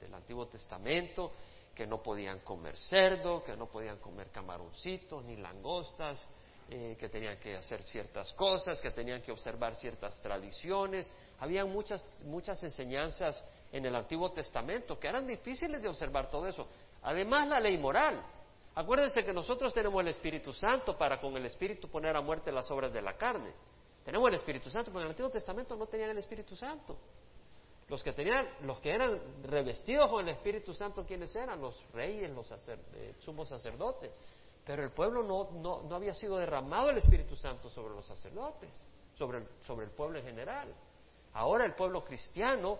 [0.00, 1.30] del Antiguo Testamento,
[1.72, 6.26] que no podían comer cerdo, que no podían comer camaroncitos ni langostas,
[6.68, 11.10] eh, que tenían que hacer ciertas cosas, que tenían que observar ciertas tradiciones.
[11.38, 16.66] Había muchas, muchas enseñanzas en el Antiguo Testamento que eran difíciles de observar todo eso.
[17.02, 18.24] Además, la ley moral.
[18.74, 22.68] Acuérdense que nosotros tenemos el Espíritu Santo para con el Espíritu poner a muerte las
[22.72, 23.52] obras de la carne.
[24.04, 26.96] Tenemos el Espíritu Santo, pero en el Antiguo Testamento no tenían el Espíritu Santo.
[27.88, 31.60] Los que tenían, los que eran revestidos con el Espíritu Santo, ¿quiénes eran?
[31.60, 34.10] Los reyes, los eh, sumos sacerdotes.
[34.64, 38.70] Pero el pueblo no, no, no había sido derramado el Espíritu Santo sobre los sacerdotes,
[39.14, 40.74] sobre el, sobre el pueblo en general.
[41.34, 42.78] Ahora el pueblo cristiano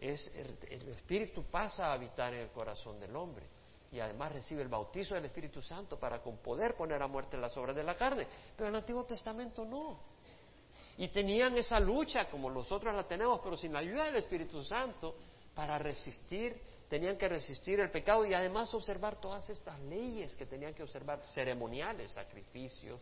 [0.00, 3.46] es el, Espíritu pasa a habitar en el corazón del hombre
[3.90, 7.56] y además recibe el bautizo del Espíritu Santo para con poder poner a muerte las
[7.56, 8.26] obras de la carne.
[8.56, 10.13] Pero en el Antiguo Testamento no.
[10.98, 15.16] Y tenían esa lucha como nosotros la tenemos, pero sin la ayuda del Espíritu Santo
[15.54, 20.74] para resistir, tenían que resistir el pecado y además observar todas estas leyes que tenían
[20.74, 23.00] que observar, ceremoniales, sacrificios.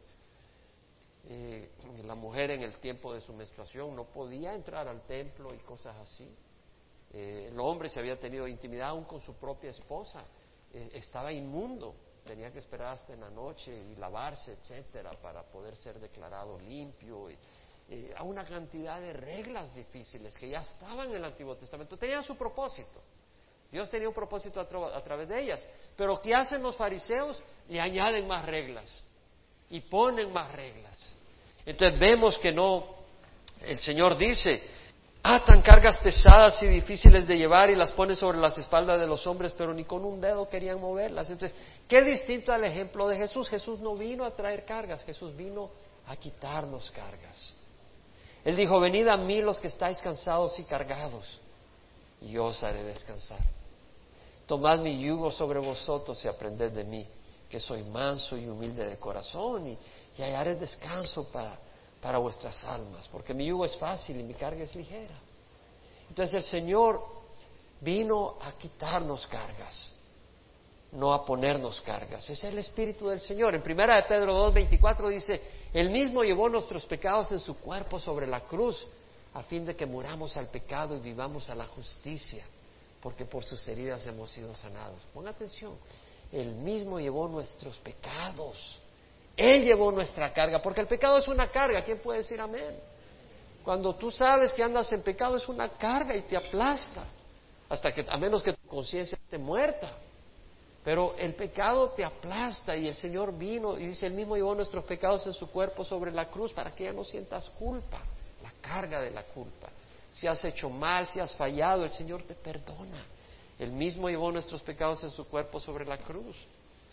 [1.25, 1.71] Eh,
[2.05, 5.97] la mujer en el tiempo de su menstruación no podía entrar al templo y cosas
[5.99, 6.29] así.
[7.13, 10.25] Eh, el hombre se había tenido intimidad aún con su propia esposa,
[10.73, 15.77] eh, estaba inmundo, tenía que esperar hasta en la noche y lavarse, etcétera, para poder
[15.77, 17.31] ser declarado limpio.
[17.31, 17.39] Y,
[17.91, 22.25] eh, a una cantidad de reglas difíciles que ya estaban en el Antiguo Testamento, tenían
[22.25, 23.01] su propósito.
[23.71, 25.67] Dios tenía un propósito a, a través de ellas.
[25.97, 27.43] Pero ¿qué hacen los fariseos?
[27.69, 29.05] Le añaden más reglas
[29.71, 31.17] y ponen más reglas.
[31.65, 32.97] Entonces vemos que no,
[33.63, 34.63] el Señor dice,
[35.23, 39.27] atan cargas pesadas y difíciles de llevar y las ponen sobre las espaldas de los
[39.27, 41.31] hombres, pero ni con un dedo querían moverlas.
[41.31, 41.57] Entonces,
[41.89, 43.49] qué distinto al ejemplo de Jesús.
[43.49, 45.71] Jesús no vino a traer cargas, Jesús vino
[46.07, 47.55] a quitarnos cargas.
[48.45, 51.39] Él dijo, venid a mí los que estáis cansados y cargados,
[52.21, 53.41] y yo os haré descansar.
[54.47, 57.07] Tomad mi yugo sobre vosotros y aprended de mí,
[57.49, 59.79] que soy manso y humilde de corazón, y,
[60.19, 61.57] y hallaré descanso para
[62.03, 65.15] para vuestras almas, porque mi yugo es fácil y mi carga es ligera.
[66.09, 67.01] Entonces el Señor
[67.81, 69.92] vino a quitarnos cargas,
[70.93, 72.29] no a ponernos cargas.
[72.29, 73.55] Es el Espíritu del Señor.
[73.55, 75.41] En primera de Pedro 2.24 dice,
[75.73, 78.87] Él mismo llevó nuestros pecados en su cuerpo sobre la cruz,
[79.35, 82.45] a fin de que muramos al pecado y vivamos a la justicia,
[83.01, 85.01] porque por sus heridas hemos sido sanados.
[85.15, 85.75] Pon atención,
[86.31, 88.83] Él mismo llevó nuestros pecados
[89.37, 91.83] él llevó nuestra carga, porque el pecado es una carga.
[91.83, 92.79] ¿Quién puede decir amén?
[93.65, 97.05] Cuando tú sabes que andas en pecado es una carga y te aplasta,
[97.69, 99.91] hasta que a menos que tu conciencia esté muerta.
[100.85, 104.85] Pero el pecado te aplasta y el Señor vino y dice, Él mismo llevó nuestros
[104.85, 108.03] pecados en su cuerpo sobre la cruz para que ya no sientas culpa,
[108.43, 109.69] la carga de la culpa.
[110.13, 113.07] Si has hecho mal, si has fallado, el Señor te perdona.
[113.59, 116.37] Él mismo llevó nuestros pecados en su cuerpo sobre la cruz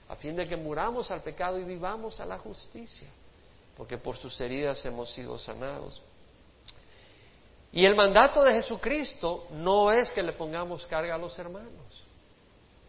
[0.10, 3.08] a fin de que muramos al pecado y vivamos a la justicia,
[3.78, 6.02] porque por sus heridas hemos sido sanados.
[7.72, 12.04] Y el mandato de Jesucristo no es que le pongamos carga a los hermanos,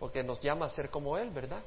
[0.01, 1.61] porque nos llama a ser como Él, ¿verdad?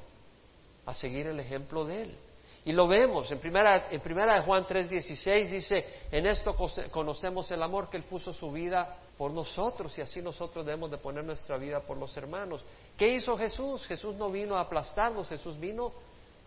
[0.84, 2.18] A seguir el ejemplo de Él.
[2.64, 6.56] Y lo vemos, en primera, en primera de Juan 3:16 dice, en esto
[6.90, 10.98] conocemos el amor que Él puso su vida por nosotros y así nosotros debemos de
[10.98, 12.64] poner nuestra vida por los hermanos.
[12.96, 13.86] ¿Qué hizo Jesús?
[13.86, 15.92] Jesús no vino a aplastarnos, Jesús vino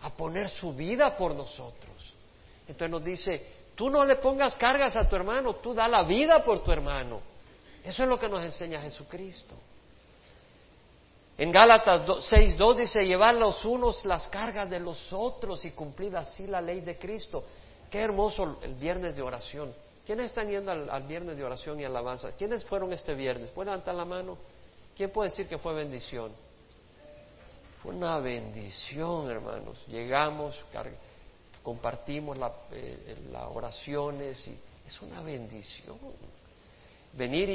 [0.02, 2.14] a poner su vida por nosotros.
[2.68, 6.44] Entonces nos dice, tú no le pongas cargas a tu hermano, tú da la vida
[6.44, 7.22] por tu hermano.
[7.82, 9.56] Eso es lo que nos enseña Jesucristo.
[11.38, 16.48] En Gálatas 6.2 dice, llevar los unos las cargas de los otros y cumplir así
[16.48, 17.44] la ley de Cristo.
[17.92, 19.72] Qué hermoso el viernes de oración.
[20.04, 22.32] ¿Quiénes están yendo al, viernes de oración y alabanza?
[22.32, 23.52] ¿Quiénes fueron este viernes?
[23.52, 24.38] ¿Pueden levantar la mano?
[24.96, 26.32] ¿Quién puede decir que fue bendición?
[27.84, 29.78] Fue una bendición, hermanos.
[29.88, 30.60] Llegamos,
[31.62, 33.16] compartimos las eh,
[33.54, 35.98] oraciones y es una bendición
[37.14, 37.50] venir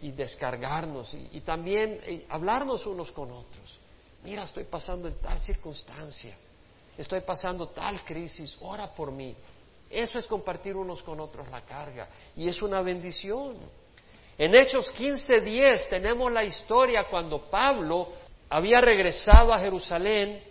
[0.00, 3.78] y, descargarnos y, también eh, hablarnos unos con otros.
[4.22, 6.34] Mira, estoy pasando en tal circunstancia,
[6.96, 9.34] estoy pasando tal crisis, ora por mí.
[9.90, 13.56] Eso es compartir unos con otros la carga y es una bendición.
[14.36, 18.12] En Hechos 15:10 tenemos la historia cuando Pablo
[18.48, 20.42] había regresado a Jerusalén,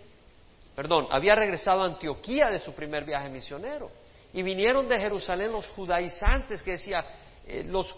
[0.76, 3.90] perdón, había regresado a Antioquía de su primer viaje misionero.
[4.34, 7.06] Y vinieron de Jerusalén los judaizantes que decían,
[7.46, 7.94] eh, los,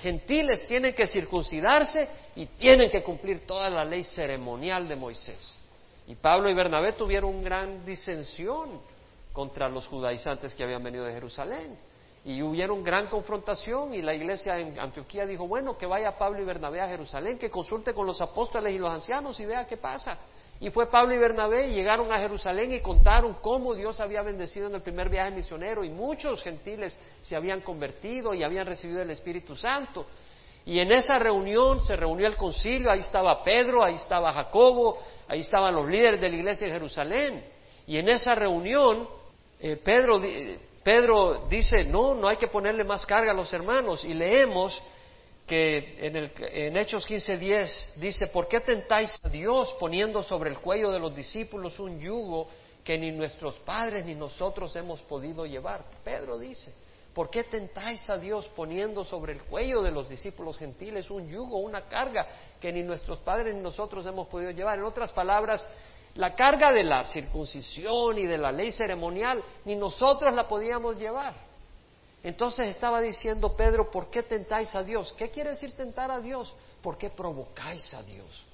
[0.00, 5.58] gentiles tienen que circuncidarse y tienen que cumplir toda la ley ceremonial de Moisés.
[6.06, 8.80] Y Pablo y Bernabé tuvieron una gran disensión
[9.32, 11.78] contra los judaizantes que habían venido de Jerusalén.
[12.24, 16.44] Y hubieron gran confrontación y la iglesia en Antioquía dijo, bueno, que vaya Pablo y
[16.44, 20.18] Bernabé a Jerusalén, que consulte con los apóstoles y los ancianos y vea qué pasa.
[20.60, 24.66] Y fue Pablo y Bernabé y llegaron a Jerusalén y contaron cómo Dios había bendecido
[24.66, 29.10] en el primer viaje misionero y muchos gentiles se habían convertido y habían recibido el
[29.10, 30.06] Espíritu Santo.
[30.66, 35.40] Y en esa reunión se reunió el concilio, ahí estaba Pedro, ahí estaba Jacobo, ahí
[35.40, 37.44] estaban los líderes de la iglesia de Jerusalén.
[37.86, 39.08] Y en esa reunión
[39.60, 40.20] eh, Pedro,
[40.82, 44.04] Pedro dice, no, no hay que ponerle más carga a los hermanos.
[44.04, 44.80] Y leemos
[45.48, 50.58] que en, el, en Hechos 15:10 dice, ¿por qué tentáis a Dios poniendo sobre el
[50.58, 52.48] cuello de los discípulos un yugo
[52.88, 55.84] que ni nuestros padres ni nosotros hemos podido llevar.
[56.02, 56.72] Pedro dice,
[57.12, 61.58] ¿por qué tentáis a Dios poniendo sobre el cuello de los discípulos gentiles un yugo,
[61.58, 62.26] una carga
[62.58, 64.78] que ni nuestros padres ni nosotros hemos podido llevar?
[64.78, 65.66] En otras palabras,
[66.14, 71.47] la carga de la circuncisión y de la ley ceremonial, ni nosotros la podíamos llevar.
[72.22, 75.14] Entonces estaba diciendo Pedro, ¿por qué tentáis a Dios?
[75.16, 76.54] ¿Qué quiere decir tentar a Dios?
[76.82, 78.44] ¿Por qué provocáis a Dios?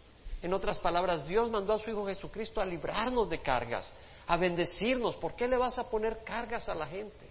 [0.42, 3.90] En otras palabras, Dios mandó a su Hijo Jesucristo a librarnos de cargas,
[4.26, 5.16] a bendecirnos.
[5.16, 7.26] ¿Por qué le vas a poner cargas a la gente?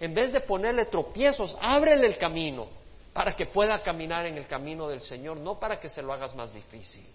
[0.00, 2.66] En vez de ponerle tropiezos, ábrele el camino
[3.12, 6.34] para que pueda caminar en el camino del Señor, no para que se lo hagas
[6.34, 7.06] más difícil.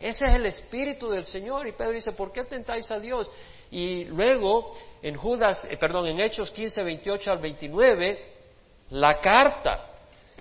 [0.00, 1.66] Ese es el espíritu del Señor.
[1.66, 3.30] Y Pedro dice, ¿por qué tentáis a Dios?
[3.70, 8.24] Y luego, en Judas, eh, perdón, en Hechos 15, 28 al 29,
[8.90, 9.86] la carta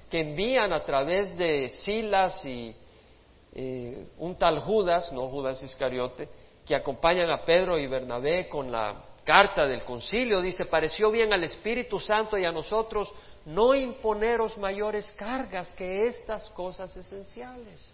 [0.09, 2.73] que envían a través de Silas y
[3.53, 6.29] eh, un tal Judas, no Judas Iscariote,
[6.65, 11.43] que acompañan a Pedro y Bernabé con la carta del concilio, dice, pareció bien al
[11.43, 13.13] Espíritu Santo y a nosotros
[13.45, 17.93] no imponeros mayores cargas que estas cosas esenciales.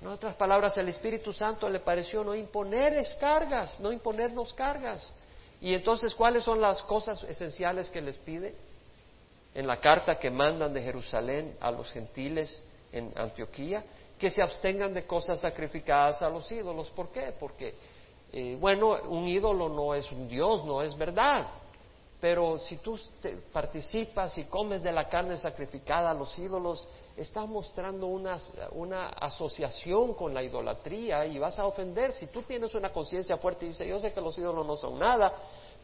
[0.00, 5.12] En otras palabras, al Espíritu Santo le pareció no imponer cargas, no imponernos cargas.
[5.60, 8.54] Y entonces, ¿cuáles son las cosas esenciales que les pide?
[9.54, 13.84] En la carta que mandan de Jerusalén a los gentiles en Antioquía,
[14.18, 16.90] que se abstengan de cosas sacrificadas a los ídolos.
[16.90, 17.34] ¿Por qué?
[17.38, 17.74] Porque,
[18.32, 21.48] eh, bueno, un ídolo no es un Dios, no es verdad.
[22.20, 22.98] Pero si tú
[23.52, 30.34] participas y comes de la carne sacrificada a los ídolos, estás mostrando una, asociación con
[30.34, 32.12] la idolatría y vas a ofender.
[32.12, 34.98] Si tú tienes una conciencia fuerte y dices, yo sé que los ídolos no son
[34.98, 35.32] nada,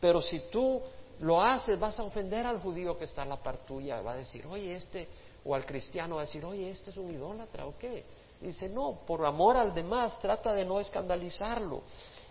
[0.01, 0.83] pero si tú
[1.20, 4.03] lo haces, vas a ofender al judío que está a la par tuya.
[4.03, 5.09] Va a decir, oye, este,
[5.44, 8.05] o al cristiano va a decir, oye, este es un idólatra o qué.
[8.40, 11.83] Dice, no, por amor al demás, trata de no escandalizarlo.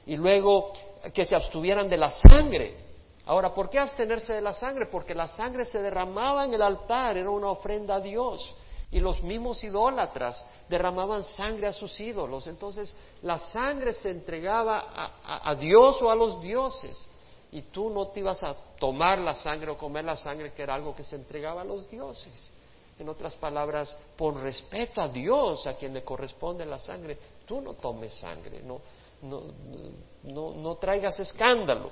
[0.05, 0.73] Y luego
[1.13, 2.82] que se abstuvieran de la sangre.
[3.25, 4.87] Ahora, ¿por qué abstenerse de la sangre?
[4.87, 8.55] Porque la sangre se derramaba en el altar, era una ofrenda a Dios.
[8.91, 12.45] Y los mismos idólatras derramaban sangre a sus ídolos.
[12.47, 17.07] Entonces, la sangre se entregaba a, Dios o a los dioses.
[17.51, 20.75] Y tú no te ibas a tomar la sangre o comer la sangre, que era
[20.75, 22.51] algo que se entregaba a los dioses.
[22.99, 27.73] En otras palabras, por respeto a Dios, a quien le corresponde la sangre, tú no
[27.73, 28.79] tomes sangre, no,
[29.23, 31.91] no, no, traigas escándalo.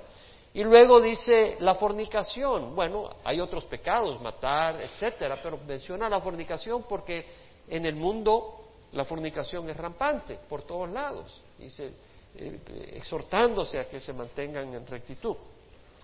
[0.54, 2.76] Y luego dice la fornicación.
[2.76, 7.26] Bueno, hay otros pecados, matar, etcétera, pero menciona la fornicación porque
[7.68, 8.62] en el mundo
[8.92, 11.42] la fornicación es rampante por todos lados.
[11.58, 11.94] Dice,
[12.36, 15.36] eh, exhortándose a que se mantengan en rectitud.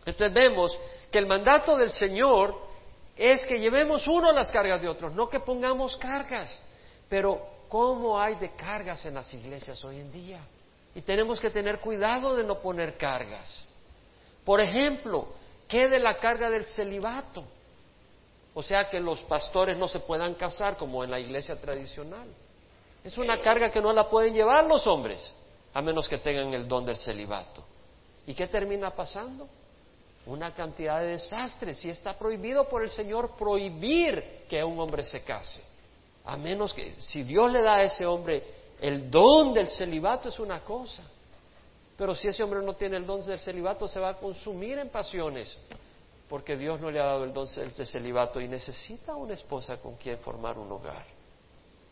[0.05, 0.79] Entonces vemos
[1.11, 2.55] que el mandato del Señor
[3.17, 6.61] es que llevemos uno las cargas de otros, no que pongamos cargas.
[7.09, 10.39] Pero ¿cómo hay de cargas en las iglesias hoy en día?
[10.95, 13.66] Y tenemos que tener cuidado de no poner cargas.
[14.47, 15.27] Por ejemplo,
[15.67, 17.43] ¿qué de la carga del celibato?
[18.53, 22.29] O sea, que los pastores no se puedan casar como en la iglesia tradicional.
[23.03, 25.33] Es una carga que no la pueden llevar los hombres,
[25.73, 27.61] a menos que tengan el don del celibato.
[28.25, 29.49] ¿Y qué termina pasando?
[30.27, 35.21] una cantidad de desastres y está prohibido por el Señor prohibir que un hombre se
[35.21, 35.61] case.
[36.25, 38.43] A menos que si Dios le da a ese hombre
[38.81, 41.01] el don del celibato es una cosa,
[41.97, 44.89] pero si ese hombre no tiene el don del celibato se va a consumir en
[44.89, 45.57] pasiones,
[46.29, 49.95] porque Dios no le ha dado el don del celibato y necesita una esposa con
[49.95, 51.05] quien formar un hogar.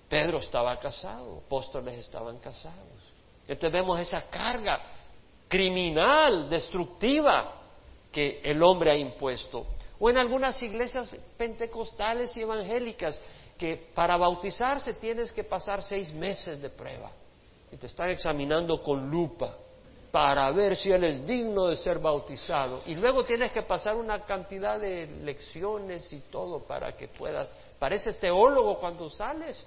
[0.08, 2.76] Pedro estaba casado, apóstoles estaban casados.
[3.48, 4.80] Entonces vemos esa carga
[5.48, 7.62] criminal, destructiva,
[8.12, 9.66] que el hombre ha impuesto.
[10.00, 13.20] O en algunas iglesias pentecostales y evangélicas
[13.58, 17.12] que para bautizarse tienes que pasar seis meses de prueba
[17.72, 19.56] y te están examinando con lupa
[20.16, 22.82] para ver si él es digno de ser bautizado.
[22.86, 27.52] Y luego tienes que pasar una cantidad de lecciones y todo para que puedas.
[27.78, 29.62] Pareces teólogo cuando sales.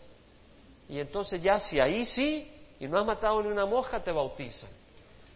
[0.89, 4.71] Y entonces ya si ahí sí y no has matado ni una mosca, te bautizan.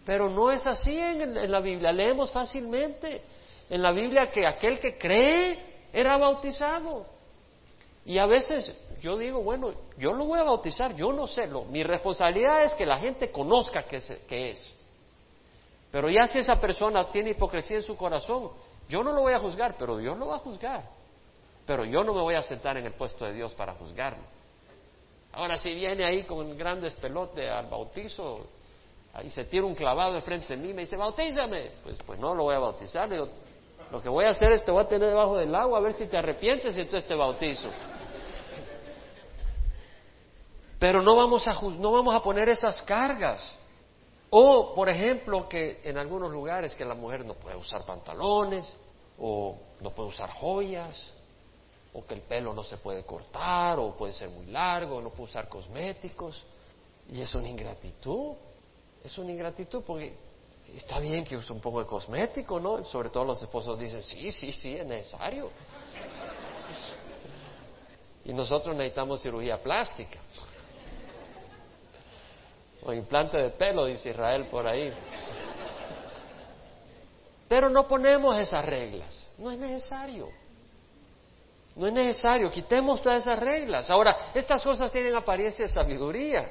[0.06, 1.92] Pero no es así en, la Biblia.
[1.92, 3.20] Leemos fácilmente
[3.68, 7.04] en la Biblia que aquel que cree era bautizado.
[8.06, 11.64] Y a veces yo digo, bueno, yo lo voy a bautizar, yo no sé, lo,
[11.66, 14.78] mi responsabilidad es que la gente conozca que es.
[15.92, 18.50] Pero ya si esa persona tiene hipocresía en su corazón,
[18.88, 20.88] yo no lo voy a juzgar, pero Dios lo va a juzgar.
[21.66, 24.24] Pero yo no me voy a sentar en el puesto de Dios para juzgarlo.
[25.32, 28.46] Ahora, si viene ahí con grandes pelote al bautizo,
[29.22, 31.72] y se tira un clavado enfrente de mí me dice, bautízame.
[31.82, 33.08] Pues, pues no lo voy a bautizar.
[33.10, 35.92] lo que voy a hacer es te voy a tener debajo del agua a ver
[35.92, 37.68] si te arrepientes y entonces te bautizo.
[40.78, 43.58] Pero no vamos a, no vamos a poner esas cargas.
[44.34, 48.66] O, por ejemplo, que en algunos lugares que la mujer no puede usar pantalones,
[49.18, 51.12] o no puede usar joyas,
[51.92, 55.24] o que el pelo no se puede cortar, o puede ser muy largo, no puede
[55.24, 56.42] usar cosméticos.
[57.10, 58.32] Y es una ingratitud,
[59.04, 60.16] es una ingratitud porque
[60.74, 62.82] está bien que use un poco de cosmético, ¿no?
[62.84, 65.50] Sobre todo los esposos dicen, sí, sí, sí, es necesario.
[68.24, 70.20] Y nosotros necesitamos cirugía plástica.
[72.84, 74.92] O implante de pelo, dice Israel por ahí.
[77.48, 79.30] Pero no ponemos esas reglas.
[79.38, 80.28] No es necesario.
[81.76, 82.50] No es necesario.
[82.50, 83.90] Quitemos todas esas reglas.
[83.90, 86.50] Ahora, estas cosas tienen apariencia de sabiduría.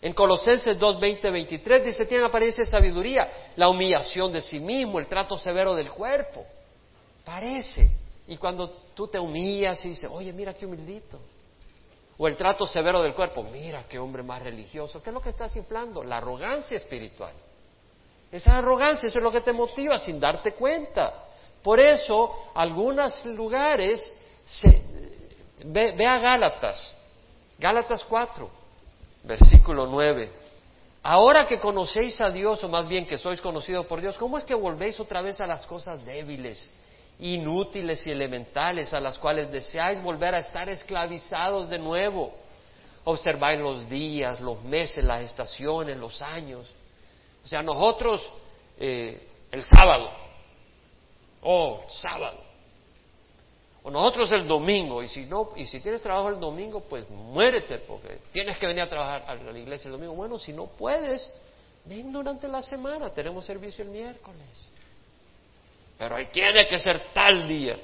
[0.00, 3.26] En Colosenses 2, 20, 23 dice, tienen apariencia de sabiduría,
[3.56, 6.44] la humillación de sí mismo, el trato severo del cuerpo.
[7.24, 7.88] Parece.
[8.26, 11.18] Y cuando tú te humillas y dices, oye, mira qué humildito.
[12.16, 15.02] O el trato severo del cuerpo, mira qué hombre más religioso.
[15.02, 16.04] ¿Qué es lo que estás inflando?
[16.04, 17.32] La arrogancia espiritual.
[18.30, 21.24] Esa arrogancia, eso es lo que te motiva sin darte cuenta.
[21.62, 24.12] Por eso, algunos lugares,
[25.64, 26.96] ve, ve a Gálatas,
[27.58, 28.50] Gálatas 4,
[29.24, 30.30] versículo 9.
[31.02, 34.44] Ahora que conocéis a Dios, o más bien que sois conocidos por Dios, ¿cómo es
[34.44, 36.70] que volvéis otra vez a las cosas débiles?
[37.18, 42.34] Inútiles y elementales a las cuales deseáis volver a estar esclavizados de nuevo.
[43.04, 46.70] Observáis los días, los meses, las estaciones, los años.
[47.44, 48.32] O sea, nosotros
[48.78, 50.10] eh, el sábado,
[51.42, 52.42] oh, sábado.
[53.82, 57.78] O nosotros el domingo, y si no, y si tienes trabajo el domingo, pues muérete,
[57.80, 60.14] porque tienes que venir a trabajar a la iglesia el domingo.
[60.14, 61.30] Bueno, si no puedes,
[61.84, 64.70] ven durante la semana, tenemos servicio el miércoles
[65.98, 67.78] pero ahí tiene que ser tal día.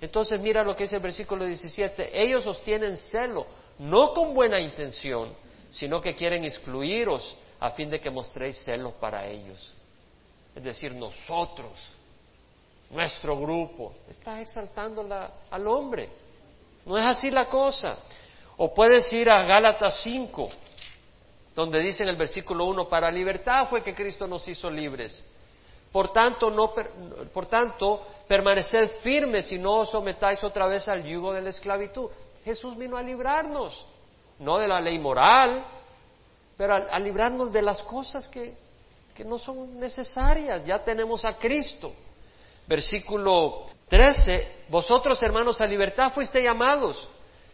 [0.00, 3.46] Entonces mira lo que dice el versículo 17, ellos os tienen celo,
[3.78, 5.32] no con buena intención,
[5.70, 9.72] sino que quieren excluiros a fin de que mostréis celo para ellos.
[10.54, 11.72] Es decir, nosotros,
[12.90, 15.06] nuestro grupo, está exaltando
[15.50, 16.10] al hombre.
[16.84, 17.98] No es así la cosa.
[18.56, 20.48] O puedes ir a Gálatas 5,
[21.54, 25.22] donde dice en el versículo 1, para libertad fue que Cristo nos hizo libres.
[25.92, 26.72] Por tanto, no,
[27.34, 32.08] por tanto, permaneced firmes y no os sometáis otra vez al yugo de la esclavitud.
[32.44, 33.86] Jesús vino a librarnos,
[34.38, 35.64] no de la ley moral,
[36.56, 38.56] pero a, librarnos de las cosas que,
[39.14, 40.64] que no son necesarias.
[40.64, 41.92] Ya tenemos a Cristo.
[42.66, 47.06] Versículo 13, vosotros hermanos a libertad fuiste llamados,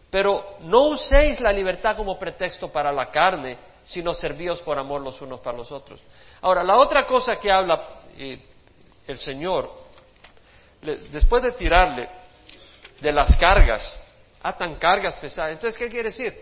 [0.09, 5.21] pero no uséis la libertad como pretexto para la carne, sino servíos por amor los
[5.21, 5.99] unos para los otros.
[6.41, 9.71] Ahora, la otra cosa que habla el Señor,
[11.11, 12.09] después de tirarle
[13.01, 13.99] de las cargas,
[14.41, 15.53] atan cargas pesadas.
[15.53, 16.37] Entonces, ¿qué quiere decir?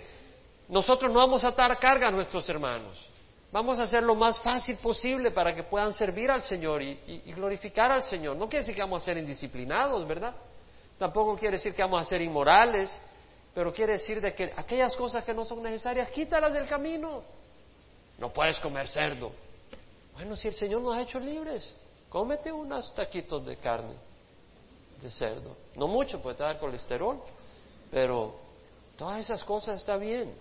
[0.68, 3.08] Nosotros no vamos a atar carga a nuestros hermanos.
[3.52, 7.32] Vamos a hacer lo más fácil posible para que puedan servir al Señor y, y,
[7.32, 8.36] glorificar al Señor.
[8.36, 10.36] No quiere decir que vamos a ser indisciplinados, ¿verdad?
[10.98, 13.00] Tampoco quiere decir que vamos a ser inmorales,
[13.54, 17.24] pero quiere decir de que aquellas cosas que no son necesarias, quítalas del camino.
[18.18, 19.32] No puedes comer cerdo,
[20.18, 21.76] bueno, si el Señor nos ha hecho libres,
[22.10, 23.94] cómete unos taquitos de carne
[25.00, 25.56] de cerdo.
[25.76, 27.22] No mucho, puede dar colesterol,
[27.92, 28.34] pero
[28.98, 30.34] todas esas cosas está bien.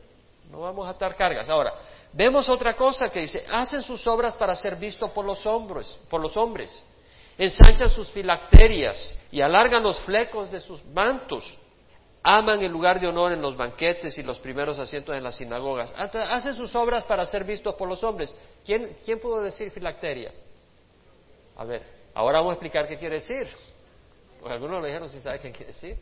[0.51, 1.51] No vamos a atar cargas.
[1.51, 1.75] Ahora,
[2.15, 6.23] vemos otra cosa que dice, hacen sus obras para ser vistos por los hombres, por
[6.23, 6.83] los hombres.
[7.37, 11.55] Ensanchan sus filacterias y alargan los flecos de sus mantos
[12.29, 15.95] aman el lugar de honor en los banquetes y los primeros asientos en las sinagogas.
[15.97, 18.35] Hacen sus obras para ser vistos por los hombres.
[18.65, 20.33] ¿Quién, pudo decir filacteria?
[21.57, 21.83] A ver,
[22.15, 23.49] ahora vamos a explicar qué quiere decir.
[24.41, 25.97] Porque algunos lo dijeron si saben qué quiere decir.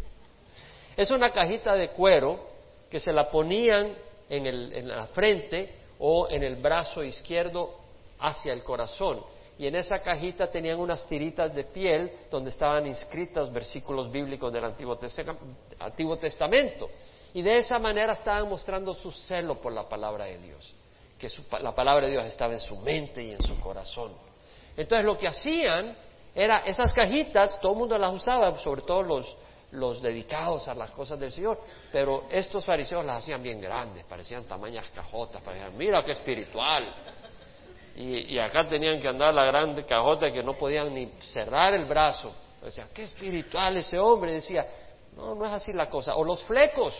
[0.96, 2.48] Es una cajita de cuero
[2.88, 3.94] que se la ponían
[4.30, 7.80] en, el, en la frente o en el brazo izquierdo
[8.18, 9.22] hacia el corazón
[9.58, 14.64] y en esa cajita tenían unas tiritas de piel donde estaban inscritos versículos bíblicos del
[14.64, 14.96] Antiguo,
[16.18, 16.90] Testamento.
[17.32, 20.74] Y de esa manera estaban mostrando su celo por la palabra de Dios,
[21.18, 21.28] que
[21.60, 24.12] la palabra de Dios estaba en su mente y en su corazón.
[24.76, 25.96] Entonces lo que hacían
[26.34, 29.36] era esas cajitas, todo el mundo las usaba, sobre todo los,
[29.70, 31.60] los dedicados a las cosas del Señor,
[31.92, 36.92] pero estos fariseos las hacían bien grandes, parecían tamañas cajotas, parecían, mira qué espiritual,
[37.96, 42.32] y, acá tenían que andar la grande cajota que no podían ni cerrar el brazo.
[42.60, 44.32] Decía, qué espiritual ese hombre.
[44.32, 44.66] Decía,
[45.16, 46.16] no, no es así la cosa.
[46.16, 46.94] O los flecos.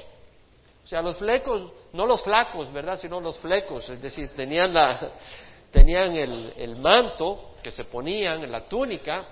[0.85, 2.97] O sea, los flecos, no los flacos, ¿verdad?
[2.97, 3.89] Sino los flecos.
[3.89, 5.11] Es decir, tenían, la,
[5.73, 9.27] tenían el, manto que se ponían, la túnica,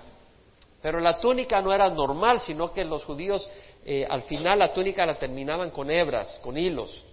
[0.81, 3.47] pero la túnica no era normal, sino que los judíos
[3.85, 7.03] eh, al final la túnica la terminaban con hebras, con hilos,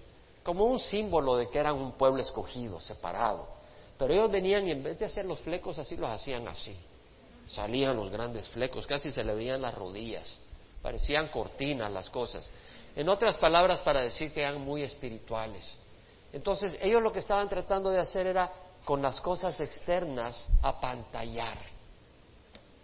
[0.43, 3.60] como un símbolo de que eran un pueblo escogido, separado.
[4.01, 6.75] Pero ellos venían y en vez de hacer los flecos así, los hacían así.
[7.47, 10.39] Salían los grandes flecos, casi se le veían las rodillas.
[10.81, 12.49] Parecían cortinas las cosas.
[12.97, 15.71] En otras palabras, para decir que eran muy espirituales.
[16.33, 18.51] Entonces, ellos lo que estaban tratando de hacer era,
[18.87, 21.59] con las cosas externas, apantallar.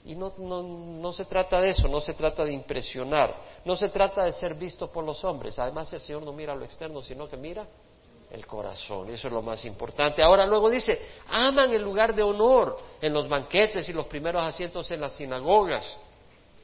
[0.05, 3.89] Y no, no, no, se trata de eso, no se trata de impresionar, no se
[3.89, 5.59] trata de ser visto por los hombres.
[5.59, 7.67] Además, el Señor no mira lo externo, sino que mira
[8.31, 9.09] el corazón.
[9.11, 10.23] Eso es lo más importante.
[10.23, 10.99] Ahora luego dice,
[11.29, 15.97] aman el lugar de honor en los banquetes y los primeros asientos en las sinagogas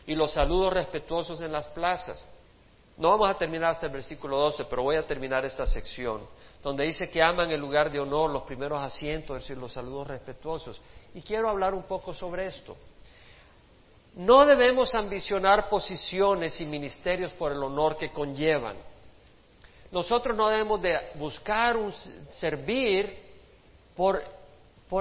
[0.07, 2.25] y los saludos respetuosos en las plazas.
[2.99, 6.27] No vamos a terminar hasta el versículo 12, pero voy a terminar esta sección,
[6.63, 10.81] donde dice que aman el lugar de honor, los primeros asientos, decir, los saludos respetuosos.
[11.15, 12.77] Y quiero hablar un poco sobre esto.
[14.15, 18.77] No debemos ambicionar posiciones y ministerios por el honor que conllevan.
[19.93, 21.93] Nosotros no debemos de buscar un
[22.31, 23.15] servir
[23.95, 24.25] por,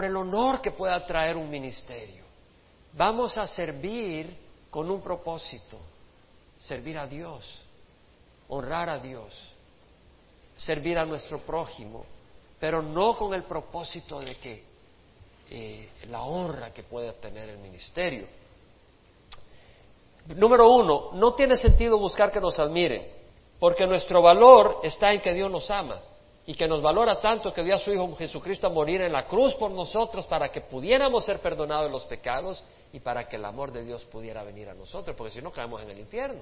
[0.03, 2.25] el honor que pueda traer un ministerio.
[2.93, 4.35] Vamos a servir
[4.69, 5.77] con un propósito,
[6.57, 7.61] servir a Dios,
[8.49, 9.33] honrar a Dios,
[10.57, 12.05] servir a nuestro prójimo,
[12.59, 14.63] pero no con el propósito de que
[15.49, 18.27] eh, la honra que pueda tener el ministerio.
[20.35, 23.20] Número uno, no tiene sentido buscar que nos admiren,
[23.61, 26.01] porque nuestro valor está en que Dios nos ama
[26.47, 29.27] y que nos valora tanto que dio a su Hijo Jesucristo a morir en la
[29.27, 33.45] cruz por nosotros para que pudiéramos ser perdonados de los pecados y para que el
[33.45, 36.41] amor de Dios pudiera venir a nosotros, porque si no caemos en el infierno.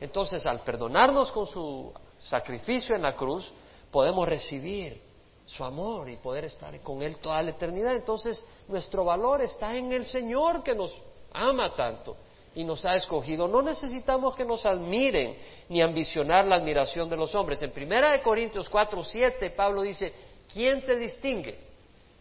[0.00, 3.52] Entonces, al perdonarnos con su sacrificio en la cruz,
[3.92, 5.00] podemos recibir
[5.46, 7.94] su amor y poder estar con Él toda la eternidad.
[7.94, 10.92] Entonces, nuestro valor está en el Señor que nos
[11.32, 12.16] ama tanto
[12.54, 13.48] y nos ha escogido.
[13.48, 15.36] No necesitamos que nos admiren
[15.68, 17.62] ni ambicionar la admiración de los hombres.
[17.62, 20.12] En Primera de Corintios 4, 7, Pablo dice,
[20.52, 21.58] ¿quién te distingue?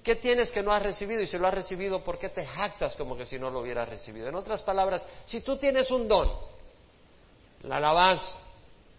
[0.04, 1.22] ¿Qué tienes que no has recibido?
[1.22, 3.88] Y si lo has recibido, ¿por qué te jactas como que si no lo hubieras
[3.88, 4.28] recibido?
[4.28, 6.30] En otras palabras, si tú tienes un don,
[7.64, 8.40] la alabanza,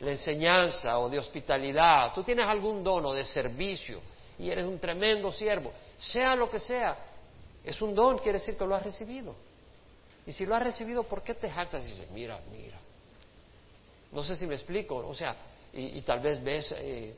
[0.01, 4.01] la enseñanza o de hospitalidad, tú tienes algún don o de servicio
[4.39, 6.97] y eres un tremendo siervo, sea lo que sea,
[7.63, 9.35] es un don, quiere decir que lo has recibido.
[10.27, 12.79] Y si lo has recibido, ¿por qué te jactas y dices, mira, mira?
[14.13, 15.37] No sé si me explico, o sea,
[15.73, 17.15] y, tal vez ves eh,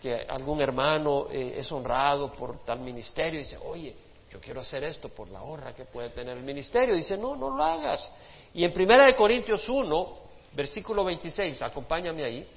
[0.00, 3.94] que algún hermano eh, es honrado por tal ministerio y dice, oye,
[4.30, 6.94] yo quiero hacer esto por la honra que puede tener el ministerio.
[6.94, 8.10] Dice, no, no lo hagas.
[8.54, 10.18] Y en Primera de Corintios 1,
[10.52, 12.48] versículo 26, acompáñame ahí,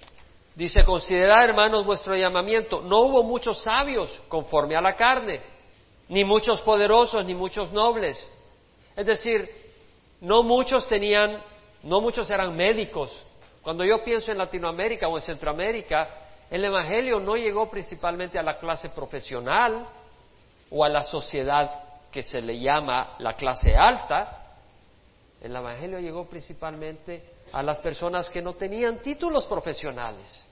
[0.55, 2.81] dice, considerad, hermanos, vuestro llamamiento.
[2.81, 5.41] No hubo muchos sabios conforme a la carne,
[6.09, 8.31] ni muchos poderosos, ni muchos nobles.
[8.95, 9.62] Es decir,
[10.23, 11.43] no muchos tenían,
[11.83, 13.25] no muchos eran médicos.
[13.61, 16.09] Cuando yo pienso en Latinoamérica o en Centroamérica,
[16.49, 19.85] el Evangelio no llegó principalmente a la clase profesional
[20.71, 24.55] o a la sociedad que se le llama la clase alta.
[25.41, 30.45] El Evangelio llegó principalmente a las personas que no tenían títulos profesionales,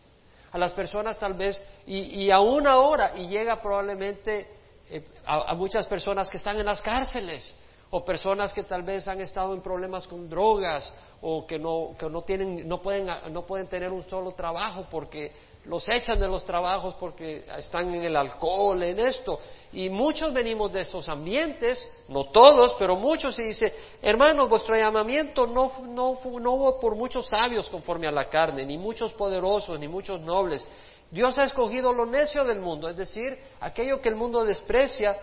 [0.51, 4.49] a las personas tal vez, y, aún ahora, y llega probablemente
[4.89, 7.55] eh, a muchas personas que están en las cárceles,
[7.91, 12.09] o personas que tal vez han estado en problemas con drogas o que no, que
[12.09, 15.31] no, tienen, no, pueden, no pueden tener un solo trabajo porque
[15.65, 19.39] los echan de los trabajos porque están en el alcohol, en esto.
[19.73, 25.45] Y muchos venimos de esos ambientes, no todos, pero muchos, y dice, hermanos, vuestro llamamiento
[25.45, 29.87] no, no, no hubo por muchos sabios conforme a la carne, ni muchos poderosos, ni
[29.87, 30.65] muchos nobles.
[31.11, 35.17] Dios ha escogido lo necio del mundo, es decir, aquello que el mundo desprecia,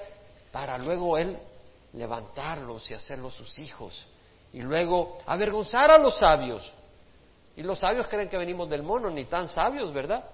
[0.52, 1.38] para luego Él
[1.92, 4.06] levantarlos y hacerlos sus hijos.
[4.52, 6.70] Y luego avergonzar a los sabios.
[7.56, 10.24] Y los sabios creen que venimos del mono, ni tan sabios, ¿verdad?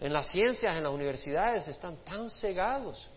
[0.00, 3.08] En las ciencias, en las universidades, están tan cegados.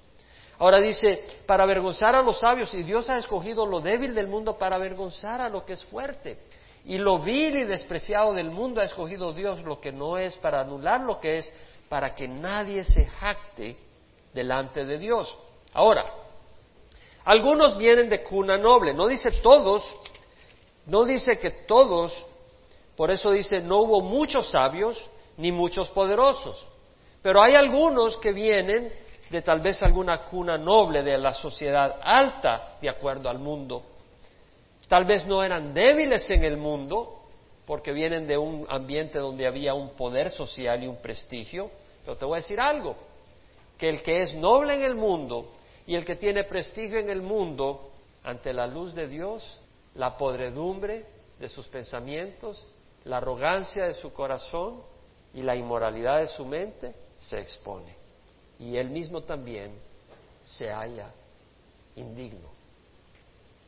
[0.60, 4.58] Ahora dice, para avergonzar a los sabios, y Dios ha escogido lo débil del mundo
[4.58, 6.40] para avergonzar a lo que es fuerte.
[6.86, 10.62] Y lo vil y despreciado del mundo ha escogido Dios lo que no es para
[10.62, 11.54] anular lo que es,
[11.88, 13.78] para que nadie se jacte
[14.34, 15.38] delante de Dios.
[15.74, 16.06] Ahora,
[17.26, 19.84] algunos vienen de cuna noble, no dice todos,
[20.86, 22.26] no dice que todos,
[22.96, 25.02] por eso dice no hubo muchos sabios
[25.38, 26.66] ni muchos poderosos,
[27.22, 28.92] pero hay algunos que vienen
[29.30, 33.84] de tal vez alguna cuna noble de la sociedad alta de acuerdo al mundo.
[34.88, 37.20] Tal vez no eran débiles en el mundo,
[37.68, 41.70] porque vienen de un ambiente donde había un poder social y un prestigio,
[42.04, 42.96] pero te voy a decir algo,
[43.78, 45.52] que el que es noble en el mundo
[45.90, 47.90] y el que tiene prestigio en el mundo,
[48.24, 49.60] ante la luz de Dios,
[49.96, 51.04] la podredumbre
[51.40, 52.64] de sus pensamientos,
[53.06, 54.84] la arrogancia de su corazón
[55.34, 57.96] y la inmoralidad de su mente, se expone.
[58.60, 59.80] Y él mismo también
[60.44, 61.12] se halla
[61.96, 62.50] indigno,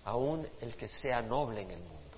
[0.05, 2.17] aún el que sea noble en el mundo.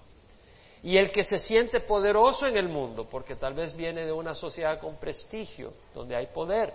[0.83, 4.35] Y el que se siente poderoso en el mundo, porque tal vez viene de una
[4.35, 6.73] sociedad con prestigio, donde hay poder,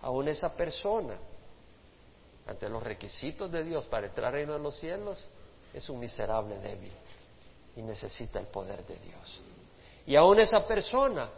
[0.00, 1.18] aún esa persona,
[2.46, 5.24] ante los requisitos de Dios para entrar al reino de los cielos,
[5.72, 6.92] es un miserable débil
[7.76, 9.40] y necesita el poder de Dios.
[10.06, 11.30] Y aún esa persona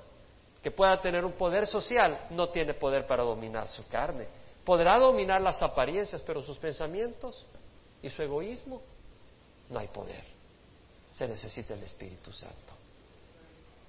[0.63, 4.27] que pueda tener un poder social no tiene poder para dominar su carne.
[4.65, 7.45] Podrá dominar las apariencias, pero sus pensamientos
[8.03, 8.81] y su egoísmo
[9.69, 10.25] no hay poder.
[11.11, 12.73] Se necesita el Espíritu Santo.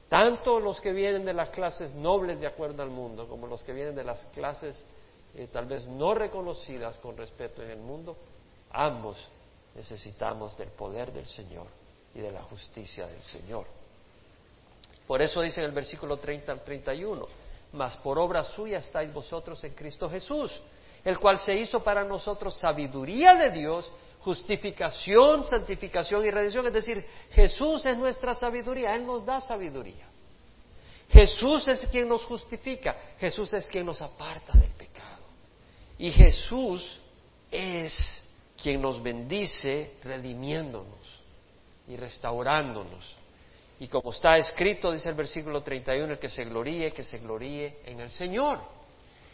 [0.10, 3.74] Tanto los que vienen de las clases nobles de acuerdo al mundo como los que
[3.74, 4.86] vienen de las clases
[5.36, 8.16] eh, tal vez no reconocidas con respeto en el mundo,
[8.72, 9.18] ambos
[9.76, 11.68] necesitamos del poder del Señor
[12.14, 13.66] y de la justicia del Señor.
[15.06, 17.28] Por eso dice en el versículo 30 al 31,
[17.74, 20.62] mas por obra suya estáis vosotros en Cristo Jesús,
[21.04, 26.66] el cual se hizo para nosotros sabiduría de Dios, justificación, santificación y redención.
[26.68, 30.08] Es decir, Jesús es nuestra sabiduría, Él nos da sabiduría.
[31.10, 34.85] Jesús es quien nos justifica, Jesús es quien nos aparta del pecado.
[35.98, 37.00] Y Jesús
[37.52, 38.24] es
[38.62, 41.24] quien nos bendice redimiéndonos
[41.88, 43.16] y restaurándonos.
[43.80, 47.80] Y como está escrito, dice el versículo 31, el que se gloríe, que se gloríe
[47.86, 48.60] en el Señor.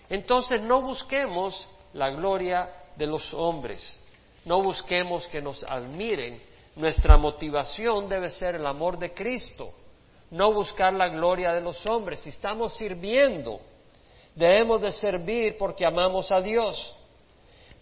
[0.10, 3.98] Entonces no busquemos la gloria de los hombres,
[4.46, 6.42] no busquemos que nos admiren.
[6.76, 9.74] Nuestra motivación debe ser el amor de Cristo,
[10.32, 12.22] no buscar la gloria de los hombres.
[12.22, 13.62] Si estamos sirviendo,
[14.42, 16.96] debemos de servir porque amamos a Dios.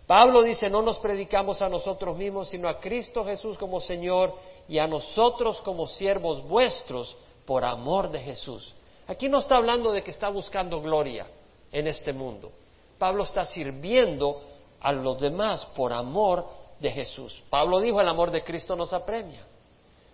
[0.06, 4.34] Pablo dice, no nos predicamos a nosotros mismos, sino a Cristo Jesús como Señor
[4.68, 8.76] y a nosotros como siervos vuestros por amor de Jesús.
[9.08, 11.28] Aquí no está hablando de que está buscando gloria
[11.72, 12.52] en este mundo.
[12.98, 14.42] Pablo está sirviendo
[14.82, 16.46] a los demás por amor
[16.80, 17.42] de Jesús.
[17.50, 19.46] Pablo dijo, el amor de Cristo nos apremia.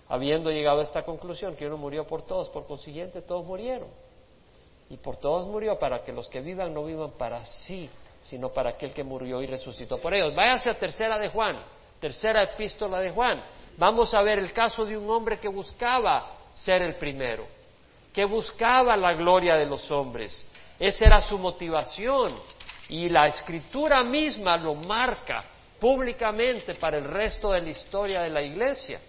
[0.09, 3.87] Habiendo llegado a esta conclusión, que uno murió por todos, por consiguiente todos murieron.
[4.89, 7.89] Y por todos murió para que los que vivan no vivan para sí,
[8.21, 10.33] sino para aquel que murió y resucitó por ellos.
[10.35, 11.63] Váyase a tercera de Juan,
[11.99, 13.43] tercera epístola de Juan
[13.77, 17.45] vamos a ver el caso de un hombre que buscaba ser el primero,
[18.13, 20.47] que buscaba la gloria de los hombres.
[20.79, 22.33] Esa era su motivación
[22.89, 25.43] y la escritura misma lo marca
[25.79, 28.99] públicamente para el resto de la historia de la iglesia.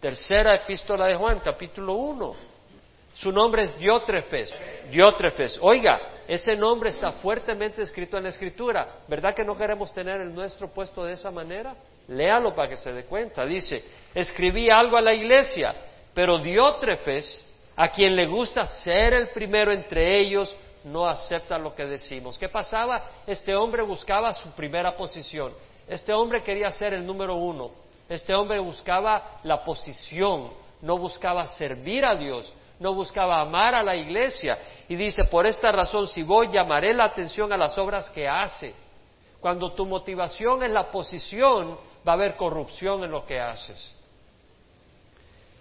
[0.00, 2.51] Tercera epístola de Juan, capítulo 1.
[3.22, 4.52] Su nombre es Diótrefes.
[4.90, 5.56] Diótrefes.
[5.60, 8.96] Oiga, ese nombre está fuertemente escrito en la escritura.
[9.06, 11.76] ¿Verdad que no queremos tener el nuestro puesto de esa manera?
[12.08, 13.46] Léalo para que se dé cuenta.
[13.46, 15.72] Dice, escribí algo a la iglesia,
[16.12, 17.46] pero Diótrefes,
[17.76, 22.36] a quien le gusta ser el primero entre ellos, no acepta lo que decimos.
[22.36, 23.04] ¿Qué pasaba?
[23.24, 25.52] Este hombre buscaba su primera posición.
[25.86, 27.70] Este hombre quería ser el número uno.
[28.08, 32.52] Este hombre buscaba la posición, no buscaba servir a Dios,
[32.82, 34.58] no buscaba amar a la iglesia.
[34.88, 38.74] Y dice, por esta razón, si voy, llamaré la atención a las obras que hace.
[39.40, 43.96] Cuando tu motivación es la posición, va a haber corrupción en lo que haces.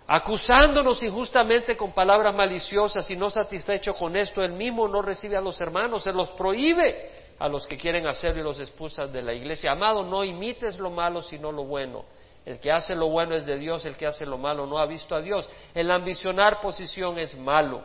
[0.07, 5.41] Acusándonos injustamente con palabras maliciosas y no satisfecho con esto, él mismo no recibe a
[5.41, 7.09] los hermanos, se los prohíbe
[7.39, 9.71] a los que quieren hacerlo y los expulsan de la iglesia.
[9.71, 12.03] Amado, no imites lo malo, sino lo bueno.
[12.45, 14.85] El que hace lo bueno es de Dios, el que hace lo malo no ha
[14.85, 15.47] visto a Dios.
[15.73, 17.83] El ambicionar posición es malo.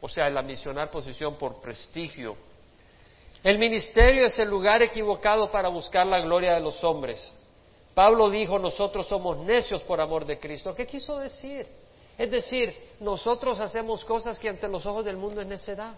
[0.00, 2.36] O sea, el ambicionar posición por prestigio.
[3.42, 7.34] El ministerio es el lugar equivocado para buscar la gloria de los hombres.
[7.94, 10.74] Pablo dijo, nosotros somos necios por amor de Cristo.
[10.74, 11.66] ¿Qué quiso decir?
[12.16, 15.94] Es decir, nosotros hacemos cosas que ante los ojos del mundo es necedad.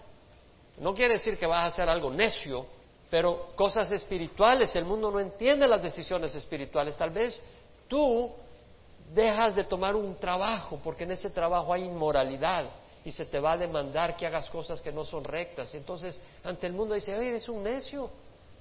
[0.79, 2.67] No quiere decir que vas a hacer algo necio,
[3.11, 6.97] pero cosas espirituales, el mundo no entiende las decisiones espirituales.
[6.97, 7.43] Tal vez
[7.89, 8.31] tú
[9.13, 12.67] dejas de tomar un trabajo porque en ese trabajo hay inmoralidad
[13.05, 15.75] y se te va a demandar que hagas cosas que no son rectas.
[15.75, 18.11] Entonces, ante el mundo dice, oye, eres un necio,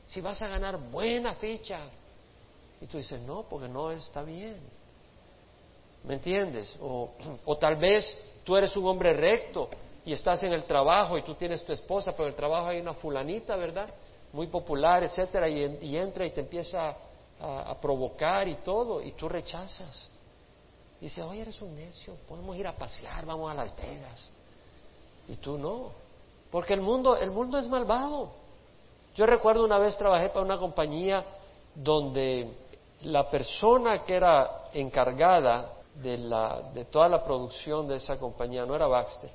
[0.07, 1.81] si vas a ganar buena ficha,
[2.81, 4.57] y tú dices, no, porque no está bien.
[6.05, 6.75] ¿Me entiendes?
[6.81, 7.11] O,
[7.45, 9.69] o tal vez tú eres un hombre recto
[10.05, 12.79] y estás en el trabajo y tú tienes tu esposa, pero en el trabajo hay
[12.79, 13.89] una fulanita, ¿verdad?
[14.31, 16.95] Muy popular, etcétera, y, entra y te empieza
[17.39, 20.09] a, provocar y todo, y tú rechazas.
[21.01, 24.29] Y dices, oye, eres un necio, podemos ir a pasear, vamos a Las Vegas.
[25.27, 25.91] Y tú no,
[26.51, 28.31] porque el mundo, el mundo es malvado.
[29.15, 31.25] Yo recuerdo una vez trabajé para una compañía
[31.73, 32.51] donde
[33.01, 38.75] la persona que era encargada de, la, de toda la producción de esa compañía no
[38.75, 39.29] era Baxter,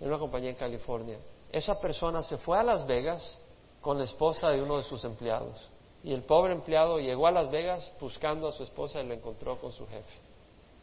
[0.00, 1.18] era una compañía en California.
[1.50, 3.38] Esa persona se fue a Las Vegas
[3.84, 5.68] con la esposa de uno de sus empleados.
[6.02, 9.58] Y el pobre empleado llegó a Las Vegas buscando a su esposa y la encontró
[9.58, 10.14] con su jefe.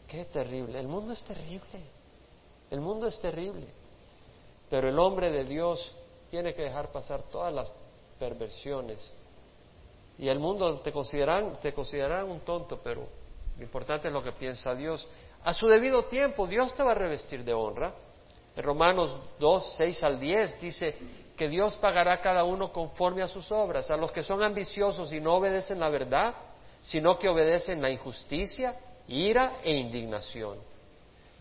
[0.07, 0.79] Qué terrible.
[0.79, 1.81] El mundo es terrible.
[2.69, 3.65] El mundo es terrible.
[4.69, 5.91] Pero el hombre de Dios
[6.29, 7.71] tiene que dejar pasar todas las
[8.19, 9.11] perversiones.
[10.19, 13.07] Y el mundo te consideran, te considerarán un tonto, pero
[13.57, 15.07] lo importante es lo que piensa Dios.
[15.43, 17.95] A su debido tiempo, Dios te va a revestir de honra.
[18.55, 20.95] En Romanos 2, 6 al 10 dice
[21.41, 23.89] que Dios pagará a cada uno conforme a sus obras.
[23.89, 26.35] A los que son ambiciosos y no obedecen la verdad,
[26.81, 28.75] sino que obedecen la injusticia,
[29.07, 30.59] ira e indignación.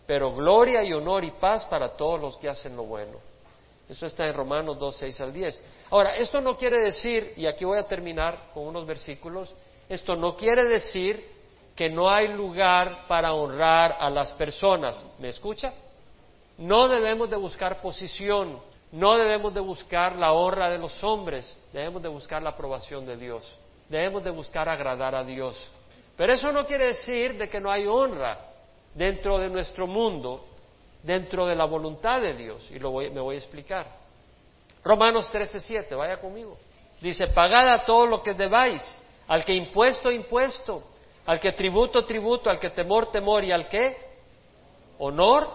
[0.07, 3.19] Pero gloria y honor y paz para todos los que hacen lo bueno.
[3.87, 5.61] Eso está en Romanos 2, 6 al 10.
[5.91, 9.53] Ahora, esto no quiere decir, y aquí voy a terminar con unos versículos,
[9.87, 11.23] esto no quiere decir
[11.75, 15.05] que no hay lugar para honrar a las personas.
[15.19, 15.71] ¿Me escucha?
[16.57, 22.01] No debemos de buscar posición, no debemos de buscar la honra de los hombres, debemos
[22.01, 25.71] de buscar la aprobación de Dios, debemos de buscar agradar a Dios.
[26.17, 28.37] Pero eso no quiere decir de que no hay honra
[28.93, 30.45] dentro de nuestro mundo,
[31.03, 33.87] dentro de la voluntad de Dios, y lo me voy a explicar.
[34.83, 36.57] Romanos 13:7, vaya conmigo.
[36.99, 38.81] Dice, pagad a todo lo que debáis,
[39.27, 40.83] al que impuesto, impuesto,
[41.25, 43.97] al que tributo, tributo, al que temor, temor, y al que
[44.99, 45.47] honor,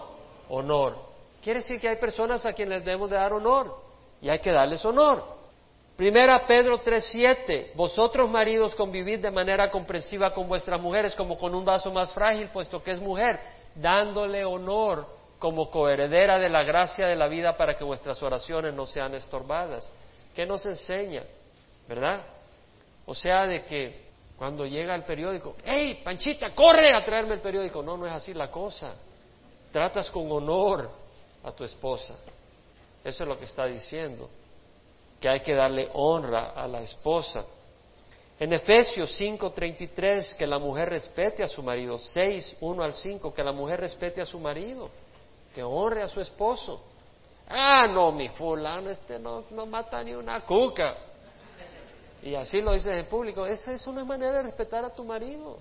[0.49, 1.06] honor.
[1.47, 3.73] Quiere decir que hay personas a quienes debemos de dar honor,
[4.21, 5.23] y hay que darles honor.
[5.95, 11.63] Primera Pedro 3:7, vosotros maridos convivid de manera comprensiva con vuestras mujeres como con un
[11.63, 13.39] vaso más frágil, puesto que es mujer,
[13.75, 15.07] dándole honor
[15.39, 19.89] como coheredera de la gracia de la vida para que vuestras oraciones no sean estorbadas.
[20.35, 21.23] ¿Qué nos enseña?
[21.87, 22.25] ¿Verdad?
[23.05, 24.01] O sea, de que
[24.37, 27.81] cuando llega el periódico, ¡Hey, Panchita, corre a traerme el periódico!
[27.81, 28.95] No, no es así la cosa.
[29.71, 31.06] Tratas con honor
[31.43, 32.15] a tu esposa.
[33.03, 34.29] Eso es lo que está diciendo,
[35.19, 37.45] que hay que darle honra a la esposa.
[38.39, 41.97] En Efesios 5:33, que la mujer respete a su marido.
[41.97, 44.89] 6, 1 al 5, que la mujer respete a su marido
[45.57, 46.79] que honre a su esposo.
[47.49, 50.95] Ah, no, mi fulano, este no, no mata ni una cuca.
[52.21, 53.43] Y así lo dice el público.
[53.43, 55.57] Esa es una manera de respetar a tu marido.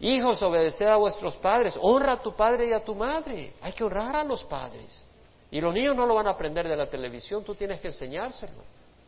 [0.00, 1.78] Hijos, obedeced a vuestros padres.
[1.80, 3.54] Honra a tu padre y a tu madre.
[3.60, 5.02] Hay que honrar a los padres.
[5.50, 8.62] Y los niños no lo van a aprender de la televisión, tú tienes que enseñárselo.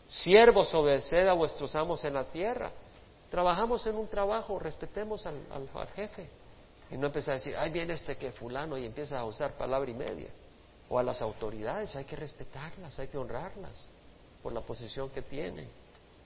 [0.06, 2.70] Siervos, obedeced a vuestros amos en la tierra.
[3.30, 6.28] Trabajamos en un trabajo, respetemos al, al jefe.
[6.90, 9.90] Y no empezar a decir, ay, viene este que fulano y empieza a usar palabra
[9.90, 10.28] y media.
[10.90, 13.88] O a las autoridades, hay que respetarlas, hay que honrarlas
[14.42, 15.70] por la posición que tienen.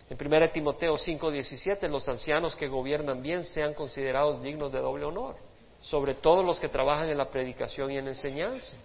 [0.09, 5.37] En 1 Timoteo 5:17, los ancianos que gobiernan bien sean considerados dignos de doble honor,
[5.81, 8.77] sobre todo los que trabajan en la predicación y en la enseñanza.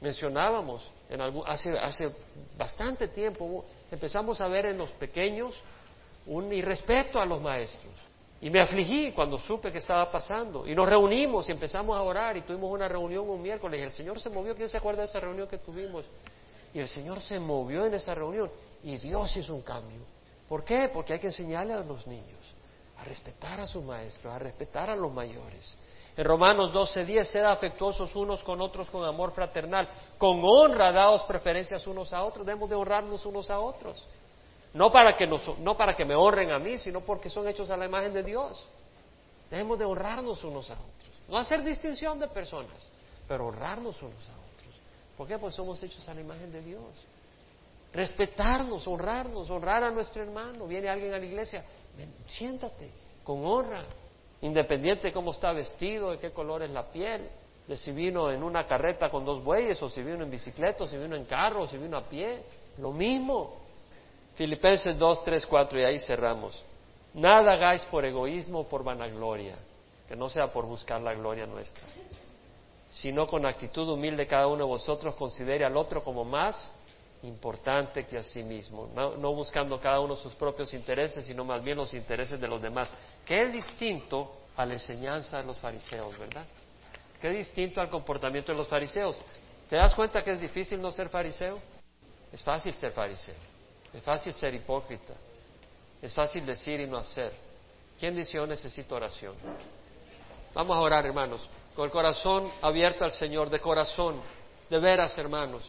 [0.00, 2.14] Mencionábamos en algún, hace, hace
[2.58, 5.54] bastante tiempo, empezamos a ver en los pequeños
[6.26, 7.94] un irrespeto a los maestros.
[8.40, 10.66] Y me afligí cuando supe que estaba pasando.
[10.66, 13.90] Y nos reunimos y empezamos a orar y tuvimos una reunión un miércoles y el
[13.92, 14.54] Señor se movió.
[14.54, 16.04] ¿Quién se acuerda de esa reunión que tuvimos?
[16.74, 18.50] Y el Señor se movió en esa reunión
[18.82, 20.15] y Dios hizo un cambio.
[20.48, 20.90] ¿Por qué?
[20.92, 22.56] Porque hay que enseñarle a los niños
[22.98, 25.76] a respetar a sus maestros, a respetar a los mayores.
[26.16, 29.86] En Romanos 12:10, sed afectuosos unos con otros con amor fraternal,
[30.16, 34.02] con honra daos preferencias unos a otros, debemos de honrarnos unos a otros.
[34.72, 37.76] No para, que no para que me honren a mí, sino porque son hechos a
[37.76, 38.66] la imagen de Dios.
[39.50, 41.10] Debemos de honrarnos unos a otros.
[41.28, 42.90] No hacer distinción de personas,
[43.28, 44.74] pero honrarnos unos a otros.
[45.16, 45.38] ¿Por qué?
[45.38, 46.82] Pues somos hechos a la imagen de Dios.
[47.96, 50.66] Respetarnos, honrarnos, honrar a nuestro hermano.
[50.66, 51.64] Viene alguien a la iglesia,
[52.26, 52.90] siéntate
[53.24, 53.84] con honra,
[54.42, 57.26] independiente de cómo está vestido, de qué color es la piel,
[57.66, 60.86] de si vino en una carreta con dos bueyes, o si vino en bicicleta, o
[60.86, 62.42] si vino en carro, o si vino a pie.
[62.76, 63.54] Lo mismo.
[64.34, 66.62] Filipenses 2, 3, 4 y ahí cerramos.
[67.14, 69.56] Nada hagáis por egoísmo o por vanagloria,
[70.06, 71.86] que no sea por buscar la gloria nuestra,
[72.90, 76.70] sino con actitud humilde cada uno de vosotros considere al otro como más
[77.22, 81.76] importante que a sí mismo, no, buscando cada uno sus propios intereses, sino más bien
[81.76, 82.92] los intereses de los demás,
[83.24, 86.44] que es distinto a la enseñanza de los fariseos, ¿verdad?
[87.20, 89.18] Que es distinto al comportamiento de los fariseos.
[89.68, 91.58] ¿Te das cuenta que es difícil no ser fariseo?
[92.32, 93.34] Es fácil ser fariseo.
[93.92, 95.14] Es fácil ser hipócrita.
[96.00, 97.32] Es fácil decir y no hacer.
[97.98, 99.34] ¿Quién dice yo necesito oración?
[100.54, 104.20] Vamos a orar, hermanos, con el corazón abierto al Señor, de corazón,
[104.68, 105.62] de veras, hermanos.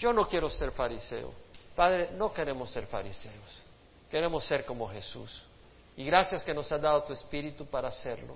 [0.00, 1.32] Yo no quiero ser fariseo.
[1.76, 3.62] Padre, no queremos ser fariseos.
[4.10, 5.42] Queremos ser como Jesús.
[5.96, 8.34] Y gracias que nos has dado tu espíritu para hacerlo.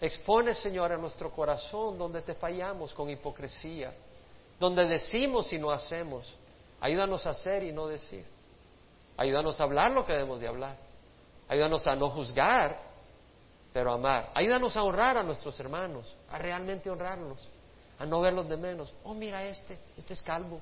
[0.00, 3.94] Expone, Señor, a nuestro corazón donde te fallamos con hipocresía,
[4.60, 6.34] donde decimos y no hacemos
[6.80, 8.24] Ayúdanos a hacer y no decir.
[9.16, 10.76] Ayúdanos a hablar lo que debemos de hablar.
[11.48, 12.78] Ayúdanos a no juzgar,
[13.72, 14.30] pero amar.
[14.34, 17.38] Ayúdanos a honrar a nuestros hermanos, a realmente honrarlos,
[17.98, 18.92] a no verlos de menos.
[19.04, 20.60] Oh, mira este, este es calvo.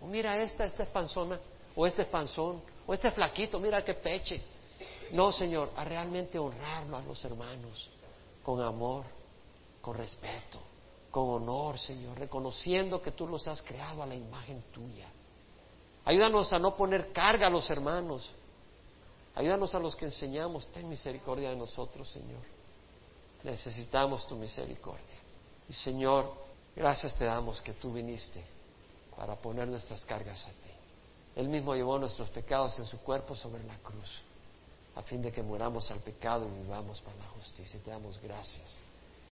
[0.00, 1.38] O oh, mira esta, esta es panzona.
[1.76, 2.62] O este es panzón.
[2.86, 4.40] O este es flaquito, mira qué peche.
[5.12, 7.90] No, Señor, a realmente honrarlo a los hermanos
[8.42, 9.04] con amor,
[9.80, 10.60] con respeto,
[11.10, 15.08] con honor, Señor, reconociendo que tú los has creado a la imagen tuya.
[16.04, 18.30] Ayúdanos a no poner carga a los hermanos.
[19.34, 20.66] Ayúdanos a los que enseñamos.
[20.68, 22.42] Ten misericordia de nosotros, Señor.
[23.42, 25.16] Necesitamos tu misericordia.
[25.68, 26.32] Y Señor,
[26.76, 28.42] gracias te damos que tú viniste
[29.16, 30.70] para poner nuestras cargas a ti.
[31.36, 34.20] Él mismo llevó nuestros pecados en su cuerpo sobre la cruz,
[34.96, 37.78] a fin de que muramos al pecado y vivamos para la justicia.
[37.84, 38.68] Te damos gracias.